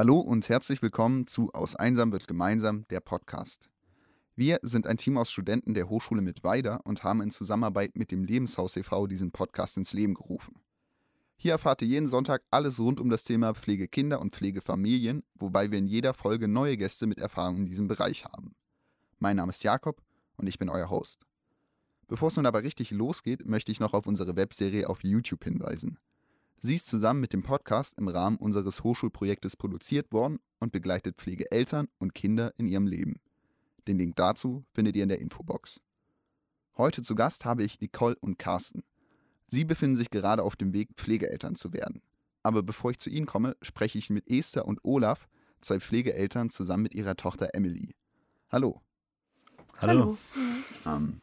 [0.00, 3.68] Hallo und herzlich willkommen zu Aus Einsam wird gemeinsam, der Podcast.
[4.34, 8.24] Wir sind ein Team aus Studenten der Hochschule Mittweida und haben in Zusammenarbeit mit dem
[8.24, 9.08] Lebenshaus e.V.
[9.08, 10.54] diesen Podcast ins Leben gerufen.
[11.36, 15.78] Hier erfahrt ihr jeden Sonntag alles rund um das Thema Pflegekinder und Pflegefamilien, wobei wir
[15.78, 18.54] in jeder Folge neue Gäste mit Erfahrung in diesem Bereich haben.
[19.18, 20.00] Mein Name ist Jakob
[20.38, 21.26] und ich bin euer Host.
[22.08, 25.98] Bevor es nun aber richtig losgeht, möchte ich noch auf unsere Webserie auf YouTube hinweisen.
[26.62, 31.88] Sie ist zusammen mit dem Podcast im Rahmen unseres Hochschulprojektes produziert worden und begleitet Pflegeeltern
[31.98, 33.18] und Kinder in ihrem Leben.
[33.88, 35.80] Den Link dazu findet ihr in der Infobox.
[36.76, 38.82] Heute zu Gast habe ich Nicole und Carsten.
[39.48, 42.02] Sie befinden sich gerade auf dem Weg, Pflegeeltern zu werden.
[42.42, 45.28] Aber bevor ich zu Ihnen komme, spreche ich mit Esther und Olaf,
[45.62, 47.94] zwei Pflegeeltern, zusammen mit ihrer Tochter Emily.
[48.50, 48.82] Hallo.
[49.78, 50.18] Hallo.
[50.84, 51.22] Ähm,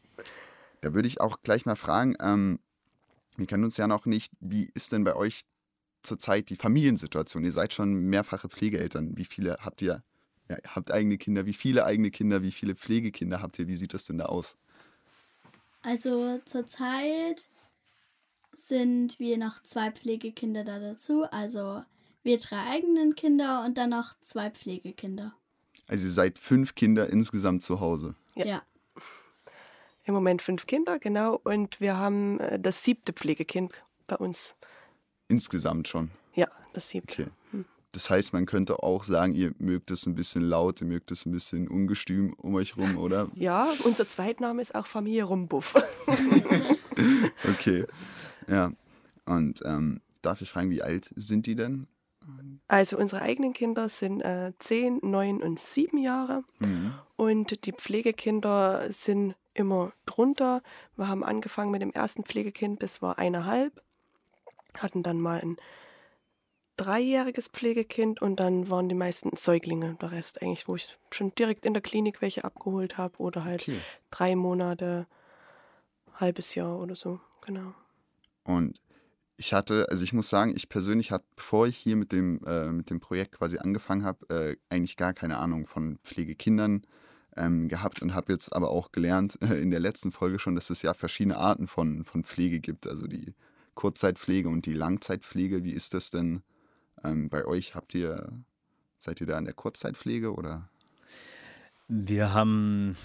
[0.80, 2.58] da würde ich auch gleich mal fragen, ähm,
[3.38, 5.44] wir kennen uns ja noch nicht, wie ist denn bei euch
[6.02, 7.44] zurzeit die Familiensituation?
[7.44, 9.16] Ihr seid schon mehrfache Pflegeeltern.
[9.16, 10.02] Wie viele habt ihr?
[10.48, 11.46] Ja, ihr habt eigene Kinder.
[11.46, 12.42] Wie viele eigene Kinder?
[12.42, 13.68] Wie viele Pflegekinder habt ihr?
[13.68, 14.56] Wie sieht das denn da aus?
[15.82, 17.48] Also zurzeit
[18.52, 21.24] sind wir noch zwei Pflegekinder da dazu.
[21.30, 21.82] Also
[22.22, 25.34] wir drei eigenen Kinder und dann noch zwei Pflegekinder.
[25.86, 28.14] Also ihr seid fünf Kinder insgesamt zu Hause.
[28.34, 28.46] Ja.
[28.46, 28.62] ja.
[30.08, 31.38] Im Moment fünf Kinder, genau.
[31.44, 33.74] Und wir haben äh, das siebte Pflegekind
[34.06, 34.54] bei uns.
[35.28, 36.10] Insgesamt schon?
[36.34, 37.24] Ja, das siebte.
[37.24, 37.30] Okay.
[37.50, 37.66] Hm.
[37.92, 41.26] Das heißt, man könnte auch sagen, ihr mögt es ein bisschen laut, ihr mögt es
[41.26, 43.28] ein bisschen ungestüm um euch rum, oder?
[43.34, 45.74] Ja, unser Zweitname ist auch Familie Rumbuff.
[47.50, 47.84] okay.
[48.46, 48.72] Ja.
[49.26, 51.86] Und ähm, darf ich fragen, wie alt sind die denn?
[52.66, 56.44] Also unsere eigenen Kinder sind äh, 10, 9 und 7 Jahre.
[56.60, 56.94] Mhm.
[57.16, 60.62] Und die Pflegekinder sind immer drunter.
[60.96, 63.82] Wir haben angefangen mit dem ersten Pflegekind, das war eineinhalb.
[64.78, 65.56] Hatten dann mal ein
[66.76, 69.96] dreijähriges Pflegekind und dann waren die meisten Säuglinge.
[70.00, 73.62] Der Rest eigentlich, wo ich schon direkt in der Klinik welche abgeholt habe oder halt
[73.62, 73.80] okay.
[74.10, 75.06] drei Monate,
[76.14, 77.74] halbes Jahr oder so, genau.
[78.44, 78.80] Und
[79.36, 82.70] ich hatte, also ich muss sagen, ich persönlich hatte, bevor ich hier mit dem, äh,
[82.70, 86.82] mit dem Projekt quasi angefangen habe, äh, eigentlich gar keine Ahnung von Pflegekindern
[87.38, 90.70] ähm, gehabt und habe jetzt aber auch gelernt äh, in der letzten Folge schon, dass
[90.70, 92.86] es ja verschiedene Arten von, von Pflege gibt.
[92.86, 93.34] Also die
[93.74, 95.64] Kurzzeitpflege und die Langzeitpflege.
[95.64, 96.42] Wie ist das denn
[97.04, 97.74] ähm, bei euch?
[97.74, 98.32] Habt ihr,
[98.98, 100.68] seid ihr da in der Kurzzeitpflege oder?
[101.86, 102.96] Wir haben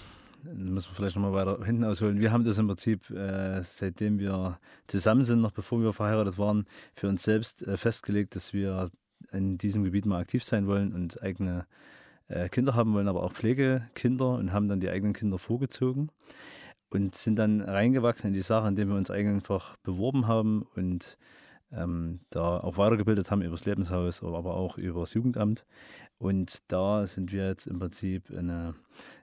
[0.52, 2.20] müssen wir vielleicht nochmal weiter hinten ausholen.
[2.20, 6.66] Wir haben das im Prinzip, äh, seitdem wir zusammen sind, noch bevor wir verheiratet waren,
[6.94, 8.90] für uns selbst äh, festgelegt, dass wir
[9.32, 11.66] in diesem Gebiet mal aktiv sein wollen und eigene
[12.28, 16.10] äh, Kinder haben wollen, aber auch Pflegekinder und haben dann die eigenen Kinder vorgezogen
[16.90, 21.18] und sind dann reingewachsen in die Sache, indem wir uns einfach beworben haben und
[21.72, 25.64] ähm, da auch weitergebildet haben über das Lebenshaus, aber auch über das Jugendamt.
[26.24, 28.74] Und da sind wir jetzt im Prinzip eine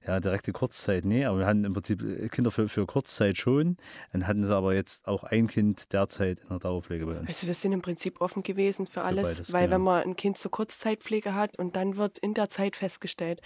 [0.06, 3.78] ja, direkte Kurzzeit, nee, aber wir hatten im Prinzip äh, Kinder für, für Kurzzeit schon.
[4.12, 7.28] Dann hatten sie aber jetzt auch ein Kind derzeit in der Dauerpflege bei uns.
[7.28, 9.76] Also wir sind im Prinzip offen gewesen für alles, für beides, weil genau.
[9.78, 13.42] wenn man ein Kind zur Kurzzeitpflege hat und dann wird in der Zeit festgestellt,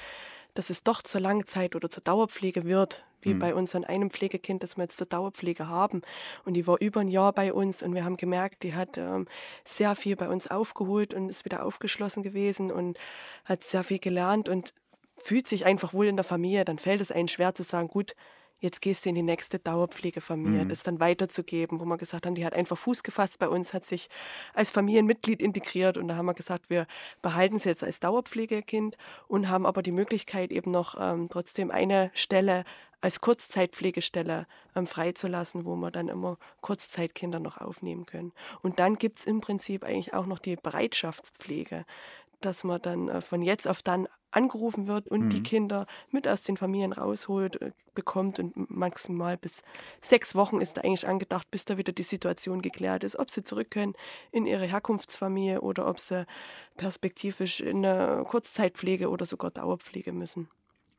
[0.53, 3.39] dass es doch zur Langzeit oder zur Dauerpflege wird, wie mhm.
[3.39, 6.01] bei uns an einem Pflegekind, das wir jetzt zur Dauerpflege haben.
[6.45, 9.27] Und die war über ein Jahr bei uns und wir haben gemerkt, die hat ähm,
[9.65, 12.97] sehr viel bei uns aufgeholt und ist wieder aufgeschlossen gewesen und
[13.43, 14.73] hat sehr viel gelernt und
[15.17, 16.65] fühlt sich einfach wohl in der Familie.
[16.65, 18.15] Dann fällt es einem schwer zu sagen, gut,
[18.59, 20.69] jetzt gehst du in die nächste Dauerpflegefamilie, mhm.
[20.69, 23.85] das dann weiterzugeben, wo wir gesagt haben, die hat einfach Fuß gefasst bei uns, hat
[23.85, 24.09] sich
[24.53, 26.87] als Familienmitglied integriert und da haben wir gesagt, wir
[27.21, 32.11] behalten sie jetzt als Dauerpflegekind und haben aber die Möglichkeit eben noch ähm, trotzdem eine
[32.13, 32.63] Stelle
[33.01, 38.31] als Kurzzeitpflegestelle ähm, freizulassen, wo wir dann immer Kurzzeitkinder noch aufnehmen können.
[38.61, 41.85] Und dann gibt es im Prinzip eigentlich auch noch die Bereitschaftspflege
[42.41, 45.29] dass man dann äh, von jetzt auf dann angerufen wird und mhm.
[45.29, 49.61] die Kinder mit aus den Familien rausholt, äh, bekommt und maximal bis
[50.01, 53.43] sechs Wochen ist da eigentlich angedacht, bis da wieder die Situation geklärt ist, ob sie
[53.43, 53.93] zurück können
[54.31, 56.25] in ihre Herkunftsfamilie oder ob sie
[56.75, 60.49] perspektivisch in eine Kurzzeitpflege oder sogar Dauerpflege müssen.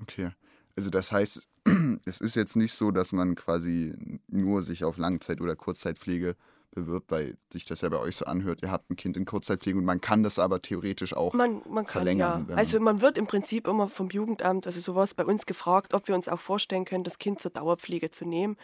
[0.01, 0.31] Okay.
[0.75, 1.47] Also das heißt,
[2.07, 3.95] es ist jetzt nicht so, dass man quasi
[4.29, 6.37] nur sich auf Langzeit- oder Kurzzeitpflege
[6.77, 9.77] bewirbt, weil sich das ja bei euch so anhört, ihr habt ein Kind in Kurzzeitpflege
[9.77, 12.47] und man kann das aber theoretisch auch man, man kann, verlängern.
[12.49, 12.55] Ja.
[12.55, 16.15] Also man wird im Prinzip immer vom Jugendamt, also sowas bei uns gefragt, ob wir
[16.15, 18.57] uns auch vorstellen können, das Kind zur Dauerpflege zu nehmen.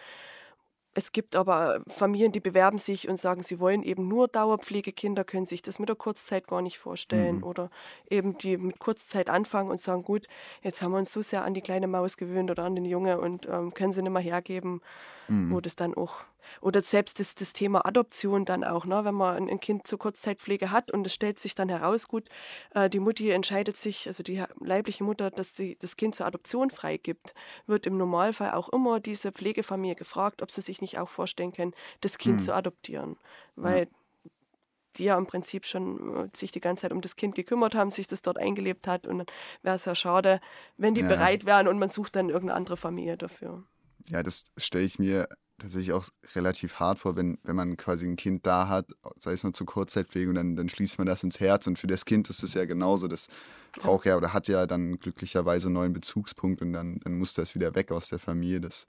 [0.95, 5.47] Es gibt aber Familien, die bewerben sich und sagen, sie wollen eben nur Dauerpflegekinder, können
[5.47, 7.37] sich das mit der Kurzzeit gar nicht vorstellen.
[7.37, 7.45] Mhm.
[7.45, 7.71] Oder
[8.11, 10.27] eben die mit Kurzzeit anfangen und sagen, gut,
[10.61, 13.19] jetzt haben wir uns so sehr an die kleine Maus gewöhnt oder an den Junge
[13.19, 14.83] und ähm, können sie nicht mehr hergeben,
[15.29, 15.51] mhm.
[15.51, 16.25] wo das dann auch
[16.61, 19.05] Oder selbst das, das Thema Adoption dann auch, ne?
[19.05, 22.29] wenn man ein Kind zur Kurzzeitpflege hat und es stellt sich dann heraus, gut,
[22.75, 26.71] äh, die Mutti entscheidet sich, also die leibliche Mutter, dass sie das Kind zur Adoption
[26.71, 27.35] freigibt,
[27.67, 31.73] wird im Normalfall auch immer diese Pflegefamilie gefragt, ob sie sich nicht auch vorstellen können,
[32.01, 32.41] das Kind mhm.
[32.41, 33.17] zu adoptieren.
[33.57, 34.31] Weil ja.
[34.97, 37.91] die ja im Prinzip schon äh, sich die ganze Zeit um das Kind gekümmert haben,
[37.91, 39.27] sich das dort eingelebt hat und dann
[39.63, 40.41] wäre es ja schade,
[40.77, 41.09] wenn die ja.
[41.09, 43.65] bereit wären und man sucht dann irgendeine andere Familie dafür.
[44.09, 45.29] Ja, das stelle ich mir
[45.63, 46.05] tatsächlich auch
[46.35, 49.67] relativ hart vor, wenn, wenn man quasi ein Kind da hat, sei es nur zur
[49.67, 51.67] Kurzzeitpflege und dann, dann schließt man das ins Herz.
[51.67, 53.09] Und für das Kind ist es ja genauso.
[53.09, 53.29] Das
[53.81, 57.55] braucht ja oder hat ja dann glücklicherweise einen neuen Bezugspunkt und dann, dann muss das
[57.55, 58.61] wieder weg aus der Familie.
[58.61, 58.87] Das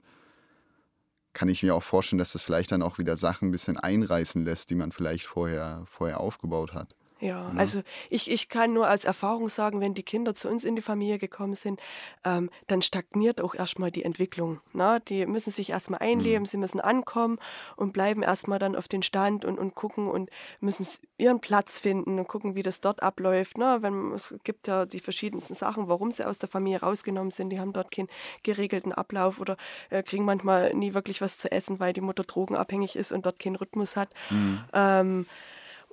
[1.32, 4.44] kann ich mir auch vorstellen, dass das vielleicht dann auch wieder Sachen ein bisschen einreißen
[4.44, 6.94] lässt, die man vielleicht vorher, vorher aufgebaut hat.
[7.20, 7.60] Ja, ne?
[7.60, 10.82] also ich, ich kann nur als Erfahrung sagen, wenn die Kinder zu uns in die
[10.82, 11.80] Familie gekommen sind,
[12.24, 14.60] ähm, dann stagniert auch erstmal die Entwicklung.
[14.72, 14.94] Na?
[14.94, 15.00] Ne?
[15.08, 16.46] Die müssen sich erstmal einleben, mhm.
[16.46, 17.38] sie müssen ankommen
[17.76, 20.30] und bleiben erstmal dann auf den Stand und, und gucken und
[20.60, 23.58] müssen ihren Platz finden und gucken, wie das dort abläuft.
[23.58, 23.76] Na?
[23.76, 23.82] Ne?
[23.82, 27.50] Wenn, es gibt ja die verschiedensten Sachen, warum sie aus der Familie rausgenommen sind.
[27.50, 28.08] Die haben dort keinen
[28.42, 29.56] geregelten Ablauf oder
[29.90, 33.38] äh, kriegen manchmal nie wirklich was zu essen, weil die Mutter drogenabhängig ist und dort
[33.38, 34.10] keinen Rhythmus hat.
[34.30, 34.64] Mhm.
[34.72, 35.26] Ähm,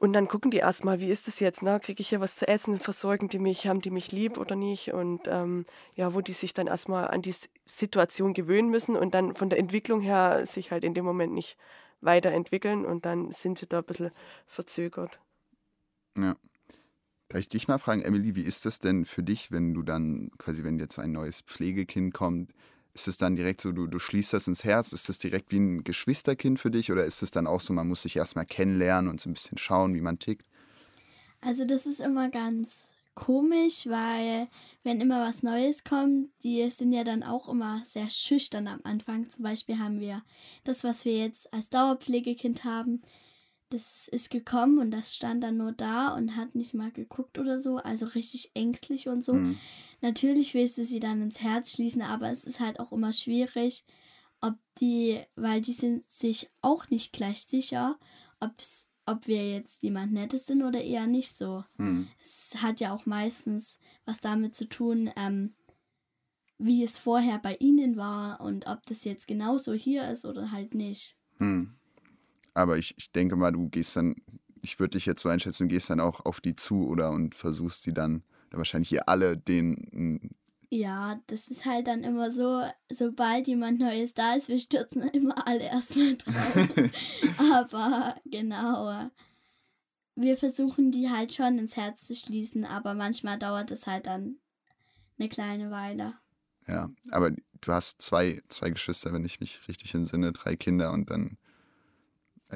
[0.01, 1.61] und dann gucken die erstmal, wie ist das jetzt?
[1.61, 1.79] Ne?
[1.79, 2.79] Kriege ich hier was zu essen?
[2.79, 3.67] Versorgen die mich?
[3.67, 4.93] Haben die mich lieb oder nicht?
[4.93, 9.35] Und ähm, ja, wo die sich dann erstmal an die Situation gewöhnen müssen und dann
[9.35, 11.55] von der Entwicklung her sich halt in dem Moment nicht
[12.01, 14.09] weiterentwickeln und dann sind sie da ein bisschen
[14.47, 15.19] verzögert.
[16.17, 16.35] Ja.
[17.27, 20.31] Darf ich dich mal fragen, Emily, wie ist das denn für dich, wenn du dann
[20.39, 22.53] quasi, wenn jetzt ein neues Pflegekind kommt,
[22.93, 24.93] ist es dann direkt so, du, du schließt das ins Herz?
[24.93, 26.91] Ist das direkt wie ein Geschwisterkind für dich?
[26.91, 29.57] Oder ist es dann auch so, man muss sich erstmal kennenlernen und so ein bisschen
[29.57, 30.45] schauen, wie man tickt?
[31.41, 34.47] Also, das ist immer ganz komisch, weil
[34.83, 39.29] wenn immer was Neues kommt, die sind ja dann auch immer sehr schüchtern am Anfang.
[39.29, 40.23] Zum Beispiel haben wir
[40.63, 43.01] das, was wir jetzt als Dauerpflegekind haben,
[43.73, 47.57] das ist gekommen und das stand dann nur da und hat nicht mal geguckt oder
[47.57, 49.33] so, also richtig ängstlich und so.
[49.33, 49.57] Mhm.
[50.01, 53.85] Natürlich willst du sie dann ins Herz schließen, aber es ist halt auch immer schwierig,
[54.41, 57.97] ob die, weil die sind sich auch nicht gleich sicher,
[58.39, 61.63] ob's, ob wir jetzt jemand Nettes sind oder eher nicht so.
[61.77, 62.07] Mhm.
[62.21, 65.55] Es hat ja auch meistens was damit zu tun, ähm,
[66.57, 70.75] wie es vorher bei ihnen war und ob das jetzt genauso hier ist oder halt
[70.75, 71.15] nicht.
[71.39, 71.75] Mhm.
[72.53, 74.15] Aber ich, ich denke mal, du gehst dann,
[74.61, 77.35] ich würde dich jetzt so einschätzen, du gehst dann auch auf die zu oder und
[77.35, 80.29] versuchst die dann, oder wahrscheinlich ihr alle den.
[80.69, 85.47] Ja, das ist halt dann immer so, sobald jemand Neues da ist, wir stürzen immer
[85.47, 86.69] alle erstmal drauf.
[87.51, 89.09] aber genau.
[90.15, 94.35] Wir versuchen die halt schon ins Herz zu schließen, aber manchmal dauert es halt dann
[95.17, 96.15] eine kleine Weile.
[96.67, 101.09] Ja, aber du hast zwei, zwei Geschwister, wenn ich mich richtig entsinne, drei Kinder und
[101.09, 101.37] dann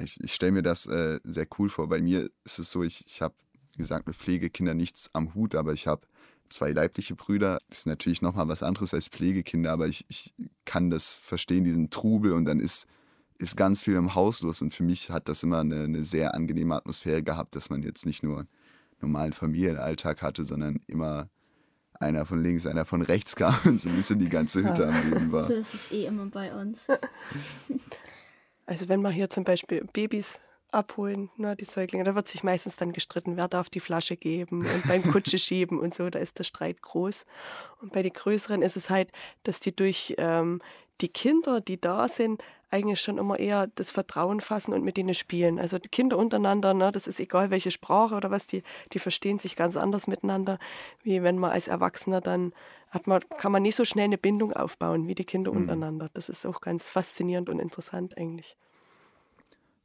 [0.02, 1.88] ich, ich stelle mir das äh, sehr cool vor.
[1.88, 3.34] Bei mir ist es so, ich, ich habe,
[3.72, 6.06] wie gesagt, mit Pflegekinder nichts am Hut, aber ich habe
[6.48, 7.58] zwei leibliche Brüder.
[7.68, 10.34] Das ist natürlich nochmal was anderes als Pflegekinder, aber ich, ich
[10.64, 12.86] kann das verstehen, diesen Trubel und dann ist,
[13.38, 14.62] ist ganz viel im Haus los.
[14.62, 18.06] Und für mich hat das immer eine, eine sehr angenehme Atmosphäre gehabt, dass man jetzt
[18.06, 18.46] nicht nur
[19.00, 21.28] normalen Familienalltag hatte, sondern immer
[21.98, 25.10] einer von links, einer von rechts kam und so ein bisschen die ganze Hütte am
[25.10, 25.42] Leben war.
[25.42, 26.88] So ist es eh immer bei uns.
[28.66, 30.38] Also wenn wir hier zum Beispiel Babys
[30.72, 34.66] abholen, ne, die Säuglinge, da wird sich meistens dann gestritten, wer darf die Flasche geben
[34.66, 37.24] und beim Kutsche schieben und so, da ist der Streit groß.
[37.80, 39.10] Und bei den Größeren ist es halt,
[39.44, 40.60] dass die durch ähm,
[41.00, 45.14] die Kinder, die da sind, eigentlich schon immer eher das Vertrauen fassen und mit denen
[45.14, 45.58] spielen.
[45.58, 48.62] Also die Kinder untereinander, ne, das ist egal welche Sprache oder was, die,
[48.92, 50.58] die verstehen sich ganz anders miteinander,
[51.02, 52.52] wie wenn man als Erwachsener dann
[52.90, 55.58] hat man, kann man nicht so schnell eine Bindung aufbauen wie die Kinder mhm.
[55.58, 56.08] untereinander.
[56.14, 58.56] Das ist auch ganz faszinierend und interessant eigentlich.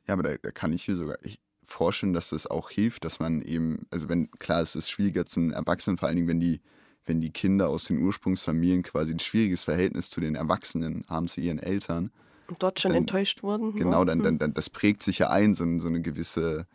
[0.07, 1.17] Ja, aber da, da kann ich mir sogar
[1.65, 5.51] vorstellen, dass das auch hilft, dass man eben, also wenn, klar, es ist schwieriger zum
[5.51, 6.61] Erwachsenen, vor allen Dingen, wenn die,
[7.05, 11.41] wenn die Kinder aus den Ursprungsfamilien quasi ein schwieriges Verhältnis zu den Erwachsenen haben, zu
[11.41, 12.11] ihren Eltern.
[12.47, 13.75] Und dort schon dann, enttäuscht wurden.
[13.75, 14.39] Genau, dann, dann, hm.
[14.39, 16.67] dann, das prägt sich ja ein, so, so eine gewisse,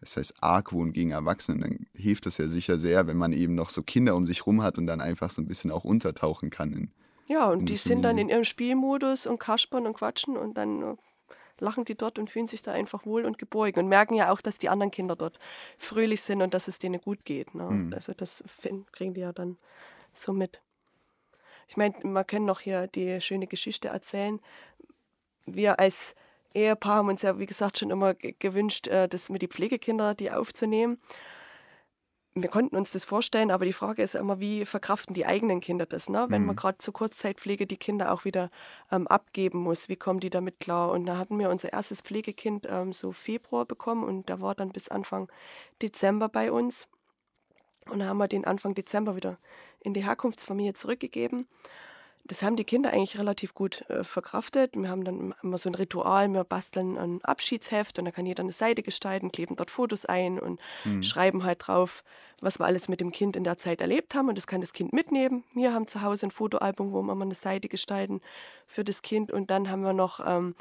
[0.00, 3.70] das heißt Argwohn gegen Erwachsene, dann hilft es ja sicher sehr, wenn man eben noch
[3.70, 6.72] so Kinder um sich rum hat und dann einfach so ein bisschen auch untertauchen kann.
[6.72, 6.90] In,
[7.26, 10.96] ja, und die sind dann in ihrem Spielmodus und kaspern und quatschen und dann äh,
[11.62, 14.40] lachen die dort und fühlen sich da einfach wohl und geborgen und merken ja auch,
[14.40, 15.38] dass die anderen Kinder dort
[15.78, 17.54] fröhlich sind und dass es denen gut geht.
[17.54, 17.64] Ne?
[17.64, 17.94] Mhm.
[17.94, 18.44] Also das
[18.92, 19.56] kriegen die ja dann
[20.12, 20.62] so mit.
[21.68, 24.40] Ich meine, man kann noch hier die schöne Geschichte erzählen.
[25.46, 26.14] Wir als
[26.54, 30.30] Ehepaar haben uns ja, wie gesagt, schon immer gewünscht, äh, das mit die Pflegekinder, die
[30.30, 30.98] aufzunehmen.
[32.34, 35.84] Wir konnten uns das vorstellen, aber die Frage ist immer, wie verkraften die eigenen Kinder
[35.84, 36.08] das?
[36.08, 36.26] Ne?
[36.30, 36.48] Wenn mhm.
[36.48, 38.50] man gerade zur Kurzzeitpflege die Kinder auch wieder
[38.90, 40.90] ähm, abgeben muss, wie kommen die damit klar?
[40.90, 44.70] Und da hatten wir unser erstes Pflegekind ähm, so Februar bekommen und der war dann
[44.70, 45.30] bis Anfang
[45.82, 46.88] Dezember bei uns.
[47.90, 49.38] Und dann haben wir den Anfang Dezember wieder
[49.80, 51.46] in die Herkunftsfamilie zurückgegeben
[52.24, 54.76] das haben die Kinder eigentlich relativ gut äh, verkraftet.
[54.76, 58.42] Wir haben dann immer so ein Ritual, wir basteln ein Abschiedsheft und da kann jeder
[58.42, 61.02] eine Seite gestalten, kleben dort Fotos ein und mhm.
[61.02, 62.04] schreiben halt drauf,
[62.40, 64.72] was wir alles mit dem Kind in der Zeit erlebt haben und das kann das
[64.72, 65.44] Kind mitnehmen.
[65.54, 68.20] Wir haben zu Hause ein Fotoalbum, wo wir mal eine Seite gestalten
[68.66, 70.54] für das Kind und dann haben wir noch ähm,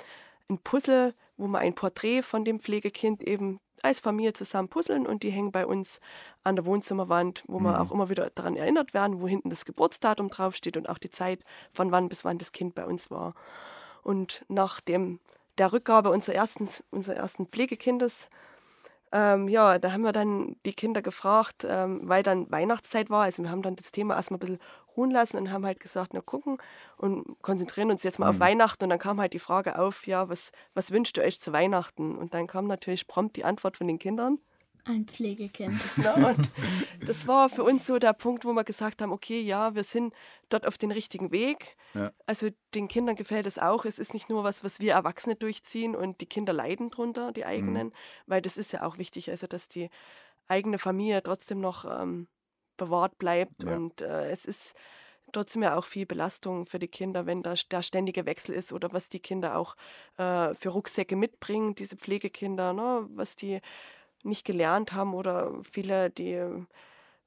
[0.52, 5.24] ein Puzzle, wo wir ein Porträt von dem Pflegekind eben als Familie zusammen puzzeln und
[5.24, 6.00] die hängen bei uns
[6.44, 7.66] an der Wohnzimmerwand, wo mhm.
[7.66, 11.10] wir auch immer wieder daran erinnert werden, wo hinten das Geburtsdatum draufsteht und auch die
[11.10, 13.34] Zeit, von wann bis wann das Kind bei uns war.
[14.04, 15.20] Und nach dem,
[15.58, 18.28] der Rückgabe unseres ersten, unser ersten Pflegekindes
[19.14, 23.24] ähm, ja, da haben wir dann die Kinder gefragt, ähm, weil dann Weihnachtszeit war.
[23.24, 24.60] Also wir haben dann das Thema erstmal ein bisschen
[24.98, 26.58] ruhen lassen und haben halt gesagt, na gucken
[26.98, 28.36] und konzentrieren uns jetzt mal mhm.
[28.36, 28.84] auf Weihnachten.
[28.84, 32.18] Und dann kam halt die Frage auf, ja, was, was wünscht ihr euch zu Weihnachten?
[32.18, 34.40] Und dann kam natürlich prompt die Antwort von den Kindern.
[34.84, 35.80] Ein Pflegekind.
[35.98, 36.50] Na, und
[37.06, 40.14] das war für uns so der Punkt, wo wir gesagt haben, okay, ja, wir sind
[40.50, 41.78] dort auf den richtigen Weg.
[41.94, 42.12] Ja.
[42.26, 43.86] Also den Kindern gefällt es auch.
[43.86, 47.46] Es ist nicht nur was, was wir Erwachsene durchziehen und die Kinder leiden drunter, die
[47.46, 47.94] eigenen, mhm.
[48.26, 49.90] weil das ist ja auch wichtig, also dass die
[50.48, 52.28] eigene Familie trotzdem noch ähm,
[52.78, 53.64] bewahrt bleibt.
[53.64, 53.76] Ja.
[53.76, 54.76] Und äh, es ist
[55.32, 58.92] trotzdem ja auch viel Belastung für die Kinder, wenn da der ständige Wechsel ist oder
[58.92, 59.76] was die Kinder auch
[60.18, 63.62] äh, für Rucksäcke mitbringen, diese Pflegekinder, ne, was die
[64.24, 66.44] nicht gelernt haben oder viele, die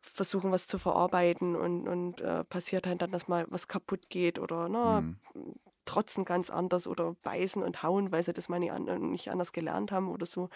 [0.01, 4.39] versuchen, was zu verarbeiten und, und äh, passiert halt dann, dass mal was kaputt geht
[4.39, 5.55] oder ne, mhm.
[5.87, 9.53] trotzen ganz anders oder beißen und hauen, weil sie das mal nicht, an, nicht anders
[9.53, 10.51] gelernt haben oder so,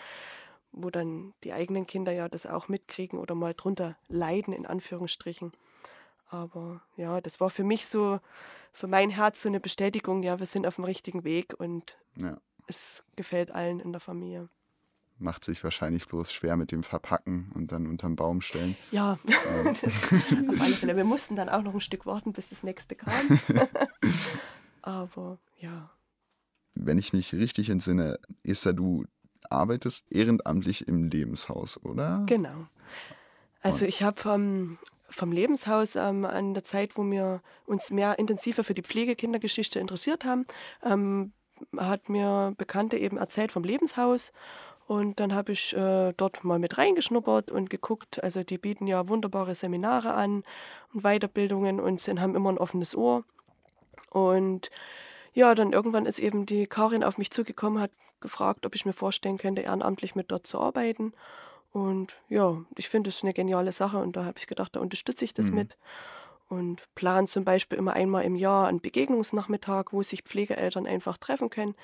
[0.72, 5.52] wo dann die eigenen Kinder ja das auch mitkriegen oder mal drunter leiden, in Anführungsstrichen.
[6.30, 8.20] Aber ja, das war für mich so,
[8.72, 12.38] für mein Herz so eine Bestätigung, ja, wir sind auf dem richtigen Weg und ja.
[12.66, 14.48] es gefällt allen in der Familie
[15.18, 18.76] macht sich wahrscheinlich bloß schwer mit dem Verpacken und dann unterm Baum stellen.
[18.90, 19.68] Ja, ähm.
[20.50, 20.96] auf alle Fälle.
[20.96, 23.12] Wir mussten dann auch noch ein Stück warten, bis das nächste kam.
[24.82, 25.90] Aber ja.
[26.74, 29.04] Wenn ich mich richtig entsinne, Esther, du
[29.50, 32.24] arbeitest ehrenamtlich im Lebenshaus, oder?
[32.26, 32.66] Genau.
[33.60, 34.78] Also ich habe ähm,
[35.08, 40.24] vom Lebenshaus ähm, an der Zeit, wo wir uns mehr intensiver für die Pflegekindergeschichte interessiert
[40.24, 40.46] haben,
[40.84, 41.32] ähm,
[41.76, 44.32] hat mir Bekannte eben erzählt vom Lebenshaus
[44.88, 48.22] und dann habe ich äh, dort mal mit reingeschnuppert und geguckt.
[48.24, 50.44] Also die bieten ja wunderbare Seminare an
[50.94, 53.24] und Weiterbildungen und sind, haben immer ein offenes Ohr.
[54.10, 54.70] Und
[55.34, 57.90] ja, dann irgendwann ist eben die Karin auf mich zugekommen, hat
[58.20, 61.12] gefragt, ob ich mir vorstellen könnte, ehrenamtlich mit dort zu arbeiten.
[61.70, 65.24] Und ja, ich finde es eine geniale Sache und da habe ich gedacht, da unterstütze
[65.24, 65.56] ich das mhm.
[65.56, 65.78] mit
[66.48, 71.50] und planen zum Beispiel immer einmal im Jahr einen Begegnungsnachmittag, wo sich Pflegeeltern einfach treffen
[71.50, 71.74] können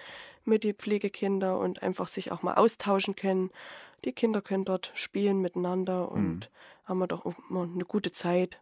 [0.44, 3.50] mit den Pflegekindern und einfach sich auch mal austauschen können.
[4.04, 6.40] Die Kinder können dort spielen miteinander und mhm.
[6.86, 8.60] haben wir doch immer eine gute Zeit.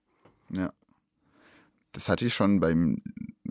[0.51, 0.73] Ja.
[1.93, 3.03] Das hatte ich schon beim,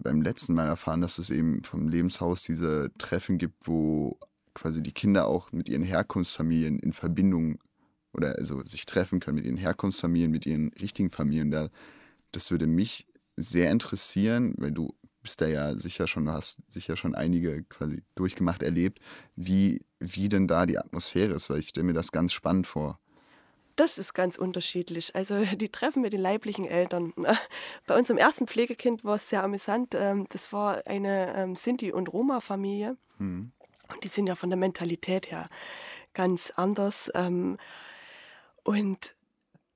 [0.01, 4.17] beim letzten Mal erfahren, dass es eben vom Lebenshaus diese Treffen gibt, wo
[4.53, 7.60] quasi die Kinder auch mit ihren Herkunftsfamilien in Verbindung
[8.13, 11.51] oder also sich treffen können mit ihren Herkunftsfamilien, mit ihren richtigen Familien.
[11.51, 11.70] Da
[12.31, 17.15] das würde mich sehr interessieren, weil du bist da ja sicher schon, hast sicher schon
[17.15, 19.00] einige quasi durchgemacht, erlebt,
[19.36, 23.00] wie, wie denn da die Atmosphäre ist, weil ich stelle mir das ganz spannend vor.
[23.75, 25.16] Das ist ganz unterschiedlich.
[25.16, 27.13] Also die Treffen mit den leiblichen Eltern.
[27.88, 29.96] Bei unserem ersten Pflegekind war es sehr amüsant.
[29.96, 32.98] Ähm, das war eine ähm, Sinti- und Roma-Familie.
[33.18, 33.51] Mhm.
[33.94, 35.50] Und die sind ja von der Mentalität her
[36.13, 37.12] ganz anders.
[37.13, 37.58] Ähm,
[38.63, 39.16] und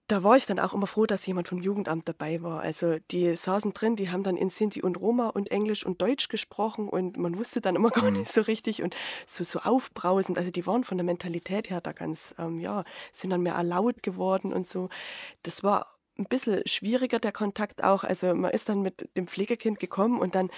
[0.07, 2.61] da war ich dann auch immer froh, dass jemand vom Jugendamt dabei war.
[2.61, 6.29] Also die saßen drin, die haben dann in Sinti und Roma und Englisch und Deutsch
[6.29, 8.95] gesprochen und man wusste dann immer gar nicht so richtig und
[9.25, 10.37] so, so aufbrausend.
[10.37, 12.83] Also die waren von der Mentalität her da ganz, ähm, ja,
[13.13, 14.89] sind dann mehr laut geworden und so.
[15.43, 18.03] Das war ein bisschen schwieriger, der Kontakt auch.
[18.03, 20.49] Also man ist dann mit dem Pflegekind gekommen und dann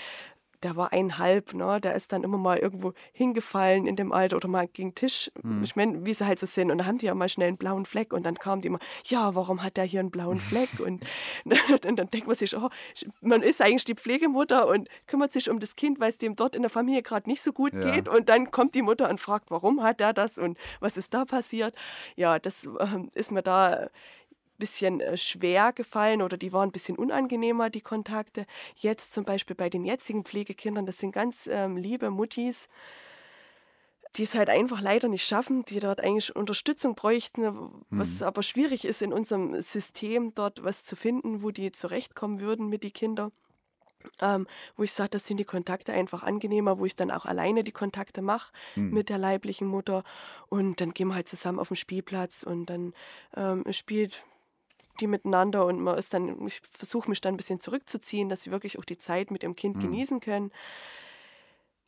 [0.64, 1.80] der war einhalb, ne?
[1.80, 5.32] der ist dann immer mal irgendwo hingefallen in dem Alter oder mal gegen den Tisch,
[5.44, 5.64] mhm.
[5.64, 6.72] ich meine, wie sie halt so sind.
[6.72, 8.80] Und da haben die ja mal schnell einen blauen Fleck und dann kamen die immer,
[9.06, 10.70] ja, warum hat der hier einen blauen Fleck?
[10.80, 11.06] und,
[11.86, 12.70] und dann denkt man sich, oh,
[13.22, 16.56] man ist eigentlich die Pflegemutter und kümmert sich um das Kind, weil es dem dort
[16.56, 17.92] in der Familie gerade nicht so gut ja.
[17.92, 18.08] geht.
[18.08, 21.26] Und dann kommt die Mutter und fragt, warum hat der das und was ist da
[21.26, 21.76] passiert?
[22.16, 23.90] Ja, das äh, ist mir da
[24.58, 28.46] bisschen äh, schwer gefallen oder die waren ein bisschen unangenehmer, die Kontakte.
[28.76, 32.68] Jetzt zum Beispiel bei den jetzigen Pflegekindern, das sind ganz ähm, liebe Muttis.
[34.16, 38.24] die es halt einfach leider nicht schaffen, die dort eigentlich Unterstützung bräuchten, was mhm.
[38.24, 42.84] aber schwierig ist in unserem System, dort was zu finden, wo die zurechtkommen würden mit
[42.84, 43.32] den Kindern.
[44.22, 44.48] Ähm,
[44.78, 47.72] wo ich sage, das sind die Kontakte einfach angenehmer, wo ich dann auch alleine die
[47.74, 48.92] Kontakte mache mhm.
[48.92, 50.04] mit der leiblichen Mutter.
[50.50, 52.94] Und dann gehen wir halt zusammen auf den Spielplatz und dann
[53.36, 54.24] ähm, spielt
[54.98, 58.52] die miteinander und man ist dann, ich versuche mich dann ein bisschen zurückzuziehen, dass sie
[58.52, 59.82] wirklich auch die Zeit mit dem Kind mhm.
[59.82, 60.52] genießen können.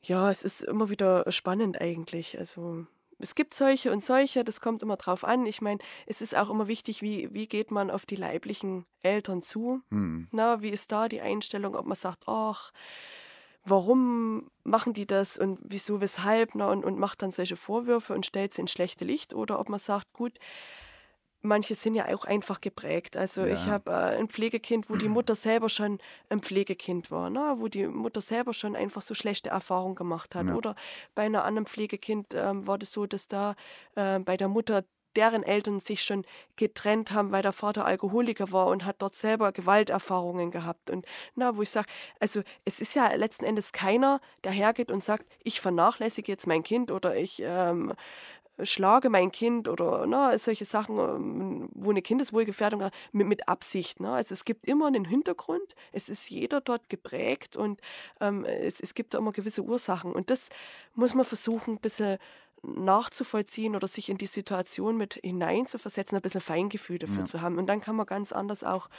[0.02, 2.40] Ja, es ist immer wieder spannend eigentlich.
[2.40, 2.86] Also
[3.20, 5.46] es gibt solche und solche, das kommt immer drauf an.
[5.46, 9.42] Ich meine, es ist auch immer wichtig, wie, wie geht man auf die leiblichen Eltern
[9.42, 9.82] zu?
[9.90, 10.30] Mhm.
[10.32, 12.72] Na, wie ist da die Einstellung, ob man sagt, ach,
[13.66, 18.26] warum machen die das und wieso, weshalb, na, und, und macht dann solche Vorwürfe und
[18.26, 20.40] stellt sie ins schlechte Licht oder ob man sagt, gut,
[21.42, 23.18] manche sind ja auch einfach geprägt.
[23.18, 23.54] Also ja.
[23.54, 27.56] ich habe äh, ein Pflegekind, wo die Mutter selber schon ein Pflegekind war, ne?
[27.58, 30.48] wo die Mutter selber schon einfach so schlechte Erfahrungen gemacht hat.
[30.48, 30.56] Ja.
[30.56, 30.76] Oder
[31.16, 33.56] bei einer anderen Pflegekind ähm, war das so, dass da
[33.96, 34.84] äh, bei der Mutter
[35.16, 39.52] deren Eltern sich schon getrennt haben, weil der Vater Alkoholiker war und hat dort selber
[39.52, 40.90] Gewalterfahrungen gehabt.
[40.90, 41.06] Und
[41.36, 41.88] na, wo ich sage,
[42.20, 46.64] also es ist ja letzten Endes keiner, der hergeht und sagt, ich vernachlässige jetzt mein
[46.64, 47.94] Kind oder ich ähm,
[48.64, 54.00] schlage mein Kind oder ne, solche Sachen, ähm, wo eine Kindeswohlgefährdung mit, mit Absicht.
[54.00, 54.12] Ne?
[54.12, 57.82] Also es gibt immer einen Hintergrund, es ist jeder dort geprägt und
[58.20, 60.12] ähm, es, es gibt da immer gewisse Ursachen.
[60.12, 60.50] Und das
[60.94, 62.18] muss man versuchen, ein bisschen
[62.62, 67.26] nachzuvollziehen oder sich in die Situation mit hineinzuversetzen, ein bisschen Feingefühl dafür ja.
[67.26, 67.58] zu haben.
[67.58, 68.90] Und dann kann man ganz anders auch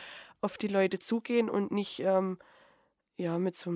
[0.40, 2.38] auf die Leute zugehen und nicht ähm,
[3.17, 3.73] ja, mit, so,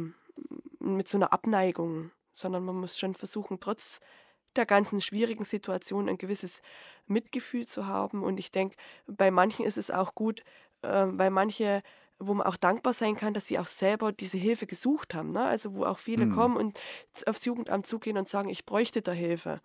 [0.78, 4.00] mit so einer Abneigung, sondern man muss schon versuchen, trotz
[4.56, 6.62] der ganzen schwierigen Situation ein gewisses
[7.06, 8.22] Mitgefühl zu haben.
[8.22, 10.42] Und ich denke, bei manchen ist es auch gut,
[10.82, 11.82] äh, weil manche
[12.18, 15.32] wo man auch dankbar sein kann, dass sie auch selber diese Hilfe gesucht haben.
[15.32, 15.44] Ne?
[15.44, 16.32] Also wo auch viele mhm.
[16.32, 16.78] kommen und
[17.26, 19.60] aufs Jugendamt zugehen und sagen, ich bräuchte da Hilfe.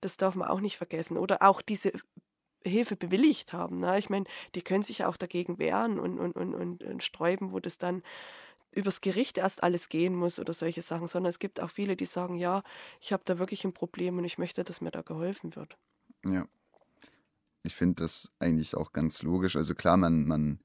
[0.00, 1.16] Das darf man auch nicht vergessen.
[1.16, 1.92] Oder auch diese
[2.64, 3.78] Hilfe bewilligt haben.
[3.78, 3.98] Ne?
[3.98, 7.78] Ich meine, die können sich auch dagegen wehren und, und, und, und, sträuben, wo das
[7.78, 8.02] dann
[8.72, 12.04] übers Gericht erst alles gehen muss oder solche Sachen, sondern es gibt auch viele, die
[12.04, 12.62] sagen, ja,
[13.00, 15.76] ich habe da wirklich ein Problem und ich möchte, dass mir da geholfen wird.
[16.24, 16.46] Ja.
[17.62, 19.56] Ich finde das eigentlich auch ganz logisch.
[19.56, 20.60] Also klar, man, man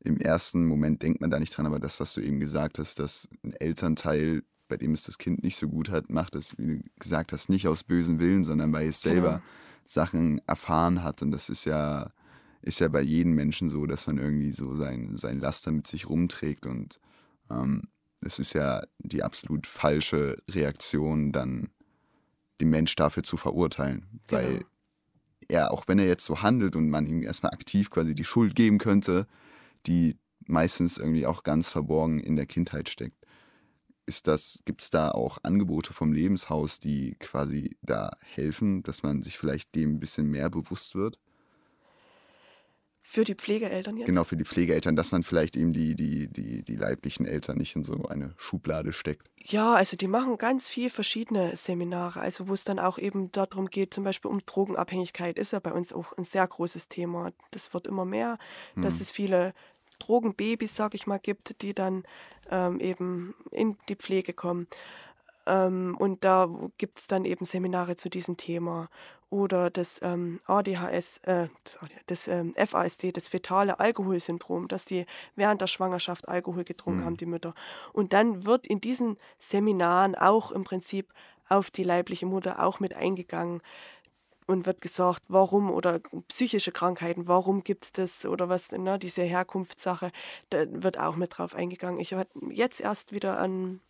[0.00, 2.98] im ersten Moment denkt man da nicht dran, aber das, was du eben gesagt hast,
[2.98, 6.78] dass ein Elternteil, bei dem es das Kind nicht so gut hat, macht es, wie
[6.78, 9.42] du gesagt hast, nicht aus bösem Willen, sondern weil es selber genau.
[9.86, 11.22] Sachen erfahren hat.
[11.22, 12.12] Und das ist ja,
[12.62, 16.08] ist ja bei jedem Menschen so, dass man irgendwie so sein, sein Laster mit sich
[16.08, 17.00] rumträgt und
[18.20, 21.70] es ist ja die absolut falsche Reaktion, dann
[22.60, 24.20] den Mensch dafür zu verurteilen.
[24.26, 24.42] Genau.
[24.42, 24.64] Weil
[25.48, 28.54] er, auch wenn er jetzt so handelt und man ihm erstmal aktiv quasi die Schuld
[28.54, 29.26] geben könnte,
[29.86, 33.16] die meistens irgendwie auch ganz verborgen in der Kindheit steckt.
[34.06, 39.22] Ist das, gibt es da auch Angebote vom Lebenshaus, die quasi da helfen, dass man
[39.22, 41.18] sich vielleicht dem ein bisschen mehr bewusst wird?
[43.02, 44.06] Für die Pflegeeltern jetzt?
[44.06, 47.74] Genau, für die Pflegeeltern, dass man vielleicht eben die, die, die, die leiblichen Eltern nicht
[47.74, 49.28] in so eine Schublade steckt.
[49.36, 53.66] Ja, also die machen ganz viel verschiedene Seminare, also wo es dann auch eben darum
[53.66, 57.32] geht, zum Beispiel um Drogenabhängigkeit, ist ja bei uns auch ein sehr großes Thema.
[57.50, 58.38] Das wird immer mehr,
[58.74, 58.82] hm.
[58.82, 59.54] dass es viele
[59.98, 62.04] Drogenbabys, sag ich mal, gibt, die dann
[62.50, 64.66] ähm, eben in die Pflege kommen.
[65.46, 66.48] Ähm, und da
[66.78, 68.88] gibt es dann eben Seminare zu diesem Thema.
[69.28, 71.48] Oder das ähm, ADHS, äh,
[72.06, 77.04] das, ähm, FASD, das fetale Alkoholsyndrom, dass die während der Schwangerschaft Alkohol getrunken mhm.
[77.04, 77.54] haben, die Mütter.
[77.92, 81.12] Und dann wird in diesen Seminaren auch im Prinzip
[81.48, 83.62] auf die leibliche Mutter auch mit eingegangen
[84.50, 89.22] und wird gesagt, warum oder psychische Krankheiten, warum gibt es das oder was, ne, diese
[89.22, 90.10] Herkunftssache,
[90.50, 92.00] da wird auch mit drauf eingegangen.
[92.00, 93.80] Ich hatte jetzt erst wieder an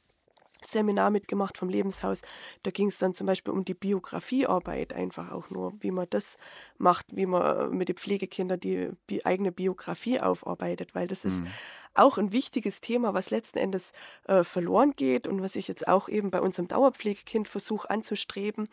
[0.65, 2.23] Seminar mitgemacht vom Lebenshaus.
[2.63, 6.37] Da ging es dann zum Beispiel um die Biografiearbeit, einfach auch nur, wie man das
[6.79, 8.91] macht, wie man mit den Pflegekindern die,
[9.25, 11.49] eigene Biografie aufarbeitet, weil das ist mhm
[11.95, 13.93] auch ein wichtiges Thema, was letzten Endes
[14.27, 18.69] äh, verloren geht und was ich jetzt auch eben bei unserem Dauerpflegekind versuche anzustreben,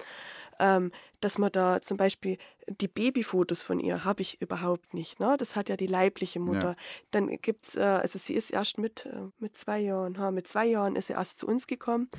[0.60, 5.20] ähm, dass man da zum Beispiel die Babyfotos von ihr habe ich überhaupt nicht.
[5.20, 5.36] Ne?
[5.38, 6.70] Das hat ja die leibliche Mutter.
[6.70, 6.76] Ja.
[7.12, 10.48] Dann gibt es, äh, also sie ist erst mit, äh, mit zwei Jahren, ha, mit
[10.48, 12.10] zwei Jahren ist sie erst zu uns gekommen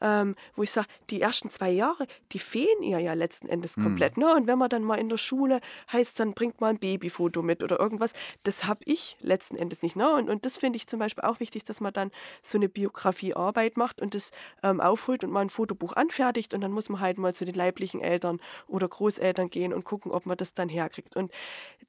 [0.00, 3.84] ähm, wo ich sage, die ersten zwei Jahre, die fehlen ihr ja letzten Endes mhm.
[3.84, 4.16] komplett.
[4.16, 4.24] Mhm.
[4.24, 4.34] Ne?
[4.34, 5.60] Und wenn man dann mal in der Schule
[5.92, 8.12] heißt, dann bringt mal ein Babyfoto mit oder irgendwas,
[8.44, 9.96] das habe ich letzten Endes nicht.
[9.96, 10.10] Ne?
[10.10, 12.10] Und, und das finde ich zum Beispiel auch wichtig, dass man dann
[12.42, 14.30] so eine Biografiearbeit macht und das
[14.62, 17.54] ähm, aufholt und mal ein Fotobuch anfertigt und dann muss man halt mal zu den
[17.54, 21.16] leiblichen Eltern oder Großeltern gehen und gucken, ob man das dann herkriegt.
[21.16, 21.32] Und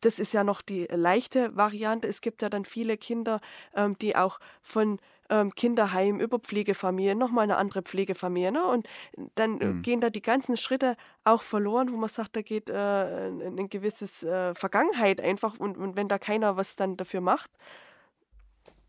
[0.02, 2.08] das ist ja noch die leichte Variante.
[2.08, 3.42] Es gibt ja dann viele Kinder,
[3.76, 8.52] ähm, die auch von ähm, Kinderheim über Pflegefamilie, nochmal eine andere Pflegefamilie.
[8.52, 8.66] Ne?
[8.66, 8.88] Und
[9.36, 9.82] dann mhm.
[9.82, 13.70] gehen da die ganzen Schritte auch verloren, wo man sagt, da geht äh, ein, ein
[13.70, 15.60] gewisses äh, Vergangenheit einfach.
[15.60, 17.52] Und, und wenn da keiner was dann dafür macht,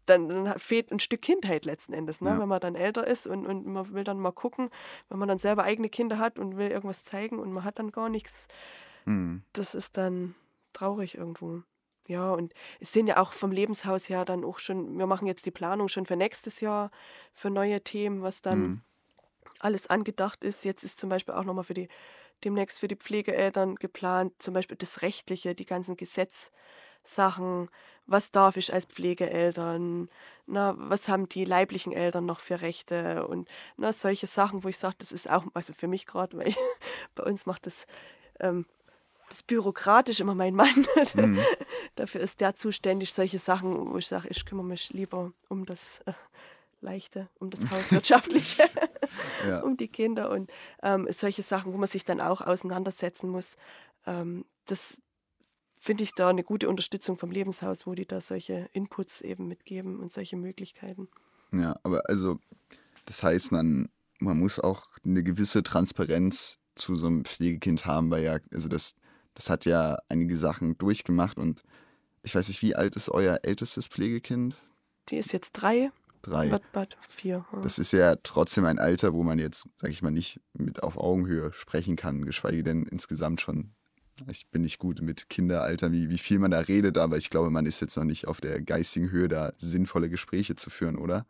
[0.06, 2.30] dann, dann, fehlt ein Stück Kindheit letzten Endes, ne?
[2.30, 2.40] Ja.
[2.40, 4.70] wenn man dann älter ist und, und man will dann mal gucken,
[5.08, 7.92] wenn man dann selber eigene Kinder hat und will irgendwas zeigen und man hat dann
[7.92, 8.48] gar nichts.
[9.04, 9.42] Mhm.
[9.52, 10.34] Das ist dann
[10.72, 11.62] traurig irgendwo.
[12.06, 15.46] Ja, und es sind ja auch vom Lebenshaus her dann auch schon, wir machen jetzt
[15.46, 16.90] die Planung schon für nächstes Jahr,
[17.32, 18.80] für neue Themen, was dann mhm.
[19.60, 20.64] alles angedacht ist.
[20.64, 21.88] Jetzt ist zum Beispiel auch nochmal für die,
[22.42, 27.68] demnächst für die Pflegeeltern geplant, zum Beispiel das Rechtliche, die ganzen Gesetzsachen,
[28.06, 30.08] was darf ich als Pflegeeltern,
[30.46, 34.78] na, was haben die leiblichen Eltern noch für Rechte und na, solche Sachen, wo ich
[34.78, 36.52] sage, das ist auch, also für mich gerade, weil
[37.14, 37.86] bei uns macht das
[38.40, 38.66] ähm,
[39.30, 40.68] das bürokratisch immer mein Mann.
[41.14, 41.38] Mhm.
[41.96, 46.00] Dafür ist der zuständig, solche Sachen, wo ich sage, ich kümmere mich lieber um das
[46.06, 46.12] äh,
[46.80, 48.64] Leichte, um das Hauswirtschaftliche,
[49.48, 49.60] ja.
[49.60, 50.50] um die Kinder und
[50.82, 53.56] ähm, solche Sachen, wo man sich dann auch auseinandersetzen muss.
[54.06, 55.00] Ähm, das
[55.78, 59.98] finde ich da eine gute Unterstützung vom Lebenshaus, wo die da solche Inputs eben mitgeben
[59.98, 61.08] und solche Möglichkeiten.
[61.52, 62.38] Ja, aber also
[63.06, 63.88] das heißt, man,
[64.20, 68.94] man muss auch eine gewisse Transparenz zu so einem Pflegekind haben, weil ja, also das,
[69.40, 71.62] das hat ja einige Sachen durchgemacht und
[72.22, 74.54] ich weiß nicht, wie alt ist euer ältestes Pflegekind?
[75.08, 75.90] Die ist jetzt drei.
[76.20, 76.50] Drei.
[76.50, 77.46] Wird bald vier.
[77.50, 77.60] Ja.
[77.62, 80.98] Das ist ja trotzdem ein Alter, wo man jetzt, sag ich mal, nicht mit auf
[80.98, 83.72] Augenhöhe sprechen kann, geschweige denn insgesamt schon.
[84.28, 87.48] Ich bin nicht gut mit Kinderalter, wie, wie viel man da redet, aber ich glaube,
[87.48, 91.24] man ist jetzt noch nicht auf der geistigen Höhe, da sinnvolle Gespräche zu führen, oder?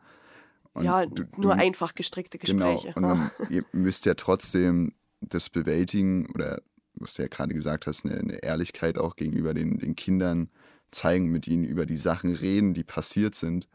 [0.73, 2.93] Und ja, du, nur du, einfach gestrickte genau, Gespräche.
[2.93, 6.61] Genau, und man, ihr müsst ja trotzdem das bewältigen oder
[6.95, 10.49] was du ja gerade gesagt hast, eine, eine, Ehrlichkeit auch gegenüber den, den Kindern
[10.91, 13.67] zeigen, mit ihnen über die Sachen reden, die passiert sind.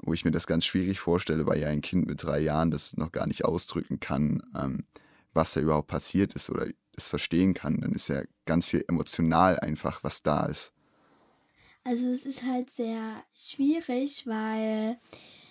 [0.00, 2.96] Wo ich mir das ganz schwierig vorstelle, weil ja ein Kind mit drei Jahren das
[2.96, 4.84] noch gar nicht ausdrücken kann, ähm,
[5.32, 7.80] was da überhaupt passiert ist oder es verstehen kann.
[7.80, 10.72] Dann ist ja ganz viel emotional einfach, was da ist.
[11.82, 14.98] Also es ist halt sehr schwierig, weil